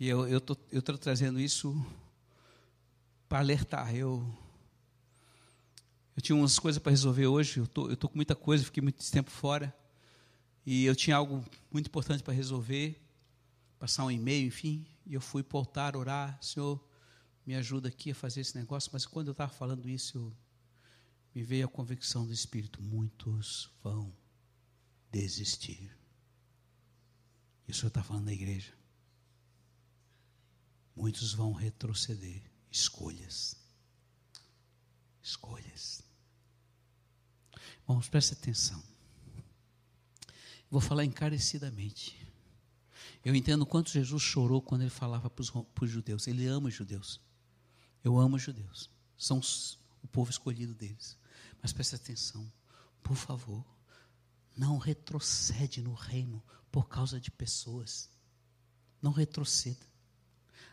E 0.00 0.08
eu 0.08 0.38
estou 0.38 0.56
eu 0.70 0.80
tô 0.80 0.96
trazendo 0.96 1.40
isso 1.40 1.74
para 3.28 3.40
alertar. 3.40 3.92
Eu, 3.94 4.24
eu 6.16 6.22
tinha 6.22 6.36
umas 6.36 6.56
coisas 6.56 6.80
para 6.80 6.90
resolver 6.90 7.26
hoje, 7.26 7.58
eu 7.58 7.66
tô, 7.66 7.82
estou 7.82 7.96
tô 7.96 8.08
com 8.08 8.16
muita 8.16 8.36
coisa, 8.36 8.64
fiquei 8.64 8.82
muito 8.82 9.04
tempo 9.10 9.30
fora. 9.30 9.76
E 10.64 10.84
eu 10.84 10.94
tinha 10.94 11.16
algo 11.16 11.44
muito 11.70 11.86
importante 11.88 12.22
para 12.22 12.32
resolver, 12.32 13.00
passar 13.78 14.04
um 14.04 14.10
e-mail, 14.10 14.46
enfim. 14.46 14.86
E 15.04 15.14
eu 15.14 15.20
fui 15.20 15.42
para 15.42 15.56
o 15.56 15.58
altar 15.58 15.96
orar, 15.96 16.38
Senhor, 16.40 16.80
me 17.44 17.56
ajuda 17.56 17.88
aqui 17.88 18.12
a 18.12 18.14
fazer 18.14 18.42
esse 18.42 18.56
negócio. 18.56 18.90
Mas 18.92 19.04
quando 19.04 19.28
eu 19.28 19.32
estava 19.32 19.52
falando 19.52 19.88
isso, 19.88 20.16
eu, 20.16 20.32
me 21.34 21.42
veio 21.42 21.64
a 21.64 21.68
convicção 21.68 22.24
do 22.24 22.32
Espírito: 22.32 22.80
muitos 22.80 23.68
vão 23.82 24.14
desistir. 25.10 25.90
E 27.66 27.72
o 27.72 27.74
Senhor 27.74 27.88
está 27.88 28.02
falando 28.02 28.26
da 28.26 28.32
igreja. 28.32 28.77
Muitos 30.98 31.32
vão 31.32 31.52
retroceder. 31.52 32.42
Escolhas. 32.72 33.54
Escolhas. 35.22 36.02
Vamos, 37.86 38.08
preste 38.08 38.32
atenção. 38.32 38.82
Vou 40.68 40.80
falar 40.80 41.04
encarecidamente. 41.04 42.28
Eu 43.24 43.32
entendo 43.32 43.64
quanto 43.64 43.92
Jesus 43.92 44.20
chorou 44.20 44.60
quando 44.60 44.82
ele 44.82 44.90
falava 44.90 45.30
para 45.30 45.40
os, 45.40 45.90
judeus. 45.90 46.26
Ele 46.26 46.48
ama 46.48 46.66
os 46.66 46.74
judeus. 46.74 47.20
Eu 48.02 48.18
amo 48.18 48.34
os 48.34 48.42
judeus. 48.42 48.90
São 49.16 49.40
o 50.02 50.08
povo 50.08 50.30
escolhido 50.32 50.74
deles. 50.74 51.16
Mas 51.62 51.72
preste 51.72 51.94
atenção. 51.94 52.52
Por 53.04 53.16
favor, 53.16 53.64
não 54.56 54.78
retrocede 54.78 55.80
no 55.80 55.94
reino 55.94 56.42
por 56.72 56.88
causa 56.88 57.20
de 57.20 57.30
pessoas. 57.30 58.10
Não 59.00 59.12
retroceda. 59.12 59.86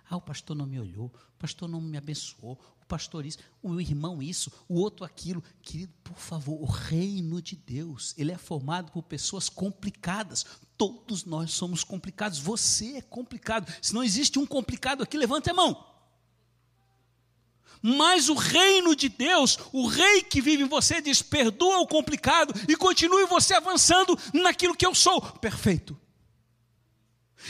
Ah, 0.10 0.18
o 0.18 0.22
pastor 0.22 0.56
não 0.56 0.66
me 0.66 0.80
olhou, 0.80 1.08
o 1.08 1.40
pastor 1.40 1.68
não 1.68 1.82
me 1.82 1.98
abençoou, 1.98 2.60
o 2.82 2.86
pastor 2.86 3.26
isso, 3.26 3.40
o 3.64 3.82
irmão 3.82 4.22
isso, 4.22 4.52
o 4.70 4.80
outro 4.80 5.04
aquilo. 5.04 5.44
Querido, 5.62 5.92
por 6.04 6.18
favor, 6.18 6.62
o 6.62 6.66
reino 6.66 7.42
de 7.42 7.56
Deus, 7.56 8.14
ele 8.18 8.32
é 8.32 8.38
formado 8.38 8.92
por 8.92 9.02
pessoas 9.04 9.50
complicadas. 9.50 10.46
Todos 10.78 11.26
nós 11.26 11.52
somos 11.52 11.84
complicados. 11.84 12.38
Você 12.38 12.98
é 12.98 13.02
complicado. 13.02 13.74
Se 13.82 13.94
não 13.94 14.04
existe 14.04 14.38
um 14.38 14.46
complicado 14.46 15.02
aqui, 15.02 15.18
levante 15.18 15.50
a 15.50 15.54
mão. 15.54 15.96
Mas 17.82 18.30
o 18.30 18.34
reino 18.34 18.96
de 18.96 19.10
Deus, 19.10 19.60
o 19.72 19.88
rei 19.88 20.24
que 20.24 20.42
vive 20.42 20.64
em 20.64 20.68
você, 20.68 21.02
diz: 21.02 21.22
perdoa 21.22 21.80
o 21.80 21.88
complicado 21.88 22.54
e 22.68 22.76
continue 22.76 23.26
você 23.26 23.54
avançando 23.54 24.18
naquilo 24.34 24.76
que 24.76 24.86
eu 24.86 24.94
sou, 24.94 25.22
perfeito. 25.22 26.00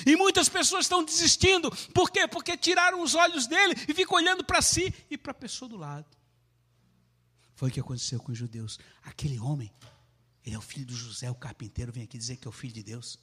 E 0.05 0.15
muitas 0.15 0.49
pessoas 0.49 0.85
estão 0.85 1.03
desistindo. 1.03 1.69
Por 1.93 2.09
quê? 2.09 2.27
Porque 2.27 2.57
tiraram 2.57 3.01
os 3.01 3.13
olhos 3.13 3.47
dele 3.47 3.75
e 3.87 3.93
ficam 3.93 4.17
olhando 4.17 4.43
para 4.43 4.61
si 4.61 4.93
e 5.09 5.17
para 5.17 5.31
a 5.31 5.35
pessoa 5.35 5.69
do 5.69 5.77
lado. 5.77 6.07
Foi 7.55 7.69
o 7.69 7.71
que 7.71 7.79
aconteceu 7.79 8.19
com 8.19 8.31
os 8.31 8.37
judeus. 8.37 8.79
Aquele 9.03 9.39
homem, 9.39 9.71
ele 10.43 10.55
é 10.55 10.57
o 10.57 10.61
filho 10.61 10.85
do 10.85 10.95
José, 10.95 11.29
o 11.29 11.35
carpinteiro, 11.35 11.91
vem 11.91 12.03
aqui 12.03 12.17
dizer 12.17 12.37
que 12.37 12.47
é 12.47 12.49
o 12.49 12.53
filho 12.53 12.73
de 12.73 12.83
Deus. 12.83 13.19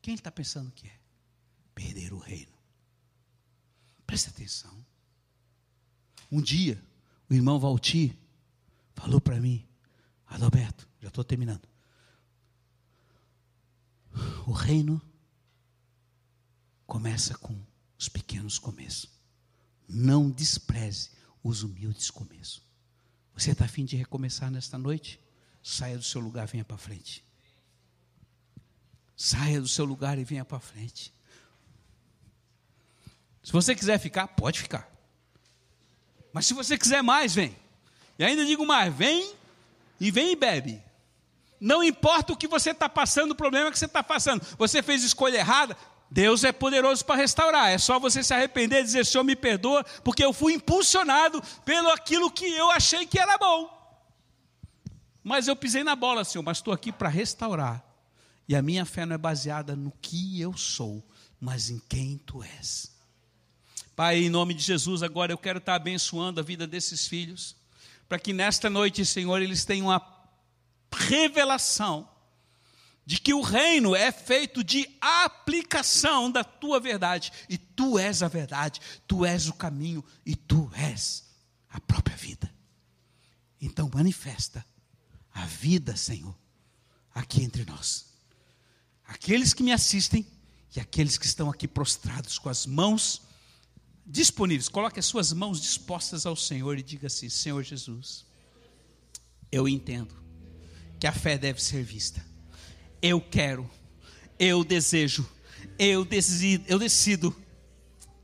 Quem 0.00 0.12
ele 0.12 0.20
está 0.20 0.30
pensando 0.30 0.70
que 0.70 0.86
é? 0.86 0.98
Perder 1.74 2.12
o 2.12 2.18
reino. 2.18 2.52
Preste 4.06 4.28
atenção. 4.28 4.84
Um 6.30 6.40
dia, 6.40 6.80
o 7.28 7.34
irmão 7.34 7.58
Valtir 7.58 8.16
falou 8.94 9.20
para 9.20 9.40
mim, 9.40 9.66
Adalberto, 10.26 10.88
já 11.00 11.08
estou 11.08 11.24
terminando. 11.24 11.68
O 14.46 14.52
reino 14.52 15.00
começa 17.04 17.36
com 17.36 17.54
os 17.98 18.08
pequenos 18.08 18.58
começos. 18.58 19.10
Não 19.86 20.30
despreze 20.30 21.10
os 21.42 21.62
humildes 21.62 22.10
começos. 22.10 22.62
Você 23.34 23.50
está 23.50 23.66
afim 23.66 23.84
de 23.84 23.94
recomeçar 23.94 24.50
nesta 24.50 24.78
noite? 24.78 25.20
Saia 25.62 25.98
do 25.98 26.02
seu 26.02 26.18
lugar, 26.18 26.46
venha 26.46 26.64
para 26.64 26.78
frente. 26.78 27.22
Saia 29.14 29.60
do 29.60 29.68
seu 29.68 29.84
lugar 29.84 30.18
e 30.18 30.24
venha 30.24 30.46
para 30.46 30.58
frente. 30.58 31.12
Se 33.42 33.52
você 33.52 33.74
quiser 33.74 33.98
ficar, 33.98 34.28
pode 34.28 34.60
ficar. 34.60 34.90
Mas 36.32 36.46
se 36.46 36.54
você 36.54 36.78
quiser 36.78 37.02
mais, 37.02 37.34
vem. 37.34 37.54
E 38.18 38.24
ainda 38.24 38.46
digo 38.46 38.64
mais: 38.64 38.94
vem 38.94 39.34
e 40.00 40.10
vem 40.10 40.32
e 40.32 40.36
bebe. 40.36 40.82
Não 41.60 41.84
importa 41.84 42.32
o 42.32 42.36
que 42.36 42.48
você 42.48 42.70
está 42.70 42.88
passando, 42.88 43.32
o 43.32 43.36
problema 43.36 43.70
que 43.70 43.78
você 43.78 43.84
está 43.84 44.02
passando. 44.02 44.42
Você 44.56 44.82
fez 44.82 45.04
escolha 45.04 45.36
errada, 45.36 45.76
Deus 46.14 46.44
é 46.44 46.52
poderoso 46.52 47.04
para 47.04 47.16
restaurar. 47.16 47.70
É 47.70 47.76
só 47.76 47.98
você 47.98 48.22
se 48.22 48.32
arrepender 48.32 48.78
e 48.78 48.84
dizer: 48.84 49.04
Senhor, 49.04 49.24
me 49.24 49.34
perdoa, 49.34 49.82
porque 50.04 50.24
eu 50.24 50.32
fui 50.32 50.54
impulsionado 50.54 51.42
pelo 51.64 51.88
aquilo 51.88 52.30
que 52.30 52.46
eu 52.46 52.70
achei 52.70 53.04
que 53.04 53.18
era 53.18 53.36
bom. 53.36 53.68
Mas 55.24 55.48
eu 55.48 55.56
pisei 55.56 55.82
na 55.82 55.96
bola, 55.96 56.22
Senhor, 56.22 56.44
mas 56.44 56.58
estou 56.58 56.72
aqui 56.72 56.92
para 56.92 57.08
restaurar. 57.08 57.84
E 58.46 58.54
a 58.54 58.62
minha 58.62 58.84
fé 58.84 59.04
não 59.04 59.16
é 59.16 59.18
baseada 59.18 59.74
no 59.74 59.90
que 60.00 60.40
eu 60.40 60.56
sou, 60.56 61.04
mas 61.40 61.68
em 61.68 61.82
quem 61.88 62.16
tu 62.18 62.44
és. 62.44 62.92
Pai, 63.96 64.22
em 64.22 64.30
nome 64.30 64.54
de 64.54 64.62
Jesus, 64.62 65.02
agora 65.02 65.32
eu 65.32 65.38
quero 65.38 65.58
estar 65.58 65.74
abençoando 65.74 66.38
a 66.38 66.44
vida 66.44 66.64
desses 66.64 67.08
filhos, 67.08 67.56
para 68.08 68.20
que 68.20 68.32
nesta 68.32 68.70
noite, 68.70 69.04
Senhor, 69.04 69.42
eles 69.42 69.64
tenham 69.64 69.90
a 69.90 70.00
revelação 70.92 72.08
de 73.06 73.18
que 73.20 73.34
o 73.34 73.42
reino 73.42 73.94
é 73.94 74.10
feito 74.10 74.64
de 74.64 74.88
aplicação 75.00 76.30
da 76.30 76.42
tua 76.42 76.80
verdade, 76.80 77.32
e 77.48 77.58
tu 77.58 77.98
és 77.98 78.22
a 78.22 78.28
verdade, 78.28 78.80
tu 79.06 79.24
és 79.24 79.48
o 79.48 79.52
caminho 79.52 80.02
e 80.24 80.34
tu 80.34 80.70
és 80.74 81.24
a 81.68 81.80
própria 81.80 82.16
vida. 82.16 82.52
Então 83.60 83.90
manifesta 83.92 84.64
a 85.32 85.44
vida, 85.46 85.96
Senhor, 85.96 86.34
aqui 87.14 87.42
entre 87.42 87.64
nós. 87.64 88.06
Aqueles 89.06 89.52
que 89.52 89.62
me 89.62 89.72
assistem 89.72 90.26
e 90.74 90.80
aqueles 90.80 91.18
que 91.18 91.26
estão 91.26 91.50
aqui 91.50 91.68
prostrados 91.68 92.38
com 92.38 92.48
as 92.48 92.64
mãos 92.64 93.22
disponíveis, 94.06 94.68
coloque 94.68 94.98
as 94.98 95.06
suas 95.06 95.32
mãos 95.32 95.60
dispostas 95.60 96.26
ao 96.26 96.36
Senhor 96.36 96.78
e 96.78 96.82
diga 96.82 97.06
assim: 97.06 97.28
Senhor 97.28 97.62
Jesus, 97.62 98.24
eu 99.52 99.68
entendo 99.68 100.14
que 100.98 101.06
a 101.06 101.12
fé 101.12 101.36
deve 101.36 101.62
ser 101.62 101.82
vista 101.82 102.33
eu 103.04 103.20
quero, 103.20 103.70
eu 104.38 104.64
desejo, 104.64 105.28
eu 105.78 106.06
decido, 106.06 106.64
eu 106.66 106.78
decido 106.78 107.36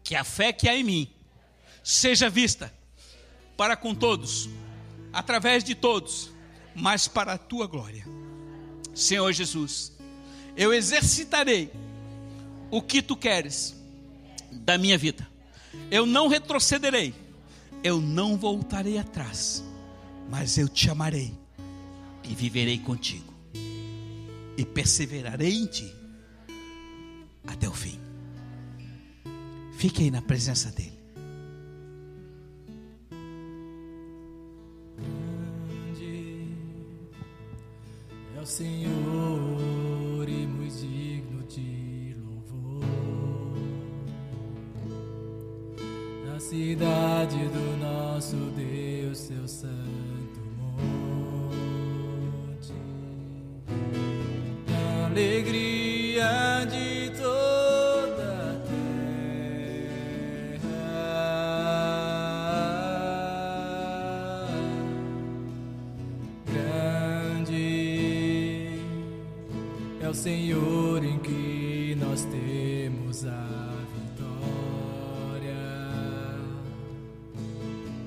que 0.02 0.16
a 0.16 0.24
fé 0.24 0.54
que 0.54 0.66
há 0.66 0.74
em 0.74 0.82
mim 0.82 1.10
seja 1.84 2.30
vista 2.30 2.72
para 3.58 3.76
com 3.76 3.94
todos, 3.94 4.48
através 5.12 5.62
de 5.62 5.74
todos, 5.74 6.30
mas 6.74 7.06
para 7.06 7.34
a 7.34 7.38
tua 7.38 7.66
glória. 7.66 8.06
Senhor 8.94 9.30
Jesus, 9.34 9.92
eu 10.56 10.72
exercitarei 10.72 11.70
o 12.70 12.80
que 12.80 13.02
tu 13.02 13.14
queres 13.14 13.76
da 14.50 14.78
minha 14.78 14.96
vida. 14.96 15.28
Eu 15.90 16.06
não 16.06 16.26
retrocederei, 16.26 17.14
eu 17.84 18.00
não 18.00 18.34
voltarei 18.38 18.96
atrás, 18.96 19.62
mas 20.30 20.56
eu 20.56 20.70
te 20.70 20.88
amarei 20.88 21.34
e 22.24 22.34
viverei 22.34 22.78
contigo 22.78 23.30
e 24.56 24.64
perseverarei 24.64 25.54
em 25.54 25.66
ti 25.66 25.94
até 27.46 27.68
o 27.68 27.72
fim. 27.72 27.98
Fique 29.72 30.02
aí 30.02 30.10
na 30.10 30.20
presença 30.20 30.70
dele. 30.70 30.99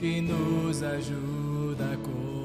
Que 0.03 0.19
nos 0.19 0.83
ajuda 0.83 1.97
com 2.03 2.42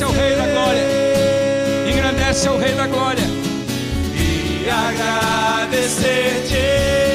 Engrandece 0.00 0.04
ao 0.04 0.12
Rei 0.12 0.34
da 0.34 0.46
Glória. 0.46 0.82
Engrandece 1.92 2.48
ao 2.48 2.56
Rei 2.58 2.74
da 2.74 2.86
Glória. 2.86 3.24
e 4.14 4.66
agradecer-te 4.70 7.09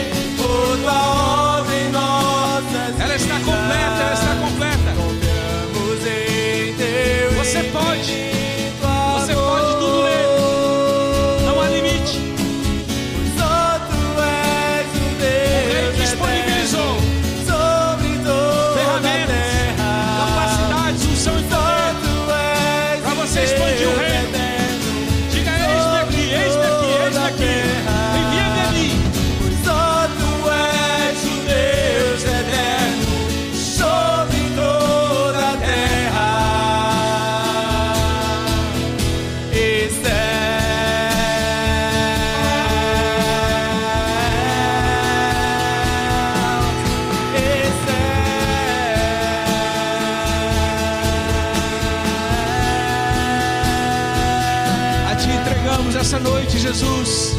entregamos 56.05 56.13
essa 56.13 56.19
noite, 56.19 56.59
Jesus. 56.59 57.33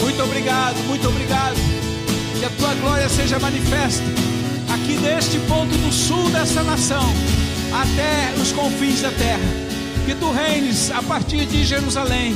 Muito 0.00 0.22
obrigado, 0.22 0.76
muito 0.86 1.08
obrigado. 1.08 1.56
Que 2.38 2.44
a 2.44 2.50
tua 2.50 2.74
glória 2.74 3.08
seja 3.08 3.38
manifesta 3.38 4.04
aqui 4.72 4.96
neste 4.96 5.38
ponto 5.40 5.74
do 5.76 5.92
sul 5.92 6.28
dessa 6.30 6.62
nação, 6.62 7.04
até 7.72 8.40
os 8.40 8.52
confins 8.52 9.02
da 9.02 9.10
terra. 9.10 9.66
Que 10.06 10.14
tu 10.14 10.30
reines 10.30 10.90
a 10.90 11.02
partir 11.02 11.46
de 11.46 11.64
Jerusalém 11.64 12.34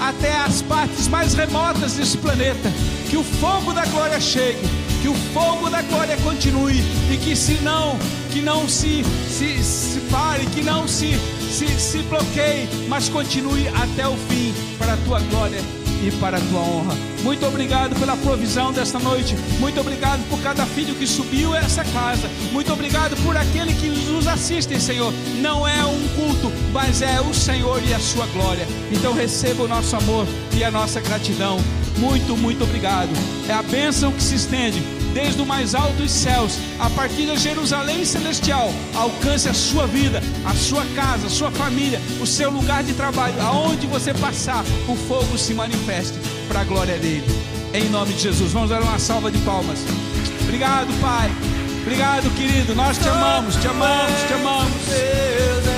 até 0.00 0.32
as 0.32 0.60
partes 0.62 1.08
mais 1.08 1.34
remotas 1.34 1.94
desse 1.94 2.18
planeta. 2.18 2.70
Que 3.08 3.16
o 3.16 3.24
fogo 3.24 3.72
da 3.72 3.84
glória 3.86 4.20
chegue, 4.20 4.58
que 5.00 5.08
o 5.08 5.14
fogo 5.32 5.70
da 5.70 5.82
glória 5.82 6.16
continue 6.18 6.82
e 7.10 7.16
que 7.16 7.36
se 7.36 7.54
não, 7.62 7.98
que 8.32 8.40
não 8.40 8.68
se 8.68 9.04
se, 9.28 9.62
se 9.62 10.00
pare, 10.10 10.46
que 10.46 10.62
não 10.62 10.86
se, 10.86 11.18
se 11.54 11.68
se 11.78 11.98
bloqueie, 12.02 12.68
mas 12.88 13.08
continue 13.08 13.68
até 13.68 14.08
o 14.08 14.16
fim 14.28 14.52
para 14.76 14.94
a 14.94 14.96
tua 14.98 15.20
glória 15.20 15.60
e 16.04 16.10
para 16.18 16.36
a 16.36 16.40
tua 16.40 16.58
honra. 16.58 16.96
Muito 17.22 17.46
obrigado 17.46 17.94
pela 17.94 18.16
provisão 18.16 18.72
desta 18.72 18.98
noite. 18.98 19.36
Muito 19.60 19.80
obrigado 19.80 20.28
por 20.28 20.42
cada 20.42 20.66
filho 20.66 20.96
que 20.96 21.06
subiu 21.06 21.54
essa 21.54 21.84
casa. 21.84 22.28
Muito 22.52 22.72
obrigado 22.72 23.16
por 23.22 23.36
aquele 23.36 23.72
que 23.72 23.88
nos 23.88 24.26
assiste, 24.26 24.80
Senhor. 24.80 25.12
Não 25.40 25.66
é 25.66 25.84
um 25.84 26.08
culto, 26.08 26.50
mas 26.72 27.00
é 27.00 27.20
o 27.20 27.32
Senhor 27.32 27.80
e 27.84 27.94
a 27.94 28.00
sua 28.00 28.26
glória. 28.26 28.66
Então 28.90 29.14
receba 29.14 29.62
o 29.62 29.68
nosso 29.68 29.94
amor 29.94 30.26
e 30.56 30.64
a 30.64 30.72
nossa 30.72 31.00
gratidão. 31.00 31.58
Muito, 31.98 32.36
muito 32.36 32.64
obrigado. 32.64 33.10
É 33.48 33.52
a 33.52 33.62
bênção 33.62 34.10
que 34.10 34.22
se 34.22 34.34
estende 34.34 34.82
desde 35.14 35.40
o 35.40 35.46
mais 35.46 35.74
alto 35.74 35.94
dos 35.94 36.10
céus, 36.10 36.58
a 36.78 36.90
partir 36.90 37.26
da 37.26 37.36
Jerusalém 37.36 38.04
celestial, 38.04 38.70
alcance 38.94 39.48
a 39.48 39.54
sua 39.54 39.86
vida, 39.86 40.20
a 40.44 40.52
sua 40.52 40.84
casa, 40.96 41.28
a 41.28 41.30
sua 41.30 41.50
família, 41.52 42.00
o 42.20 42.26
seu 42.26 42.50
lugar 42.50 42.82
de 42.82 42.92
trabalho, 42.92 43.40
aonde 43.40 43.86
você 43.86 44.12
passar, 44.12 44.64
o 44.88 44.96
fogo 44.96 45.38
se 45.38 45.54
manifeste 45.54 46.18
para 46.48 46.60
a 46.60 46.64
glória 46.64 46.98
dele. 46.98 47.24
Em 47.72 47.88
nome 47.88 48.12
de 48.12 48.22
Jesus, 48.22 48.52
vamos 48.52 48.70
dar 48.70 48.82
uma 48.82 48.98
salva 48.98 49.30
de 49.30 49.38
palmas. 49.38 49.78
Obrigado, 50.42 50.92
Pai. 51.00 51.30
Obrigado, 51.82 52.30
querido. 52.34 52.74
Nós 52.74 52.98
te 52.98 53.08
amamos, 53.08 53.56
te 53.56 53.68
amamos, 53.68 54.20
te 54.26 54.34
amamos. 54.34 55.73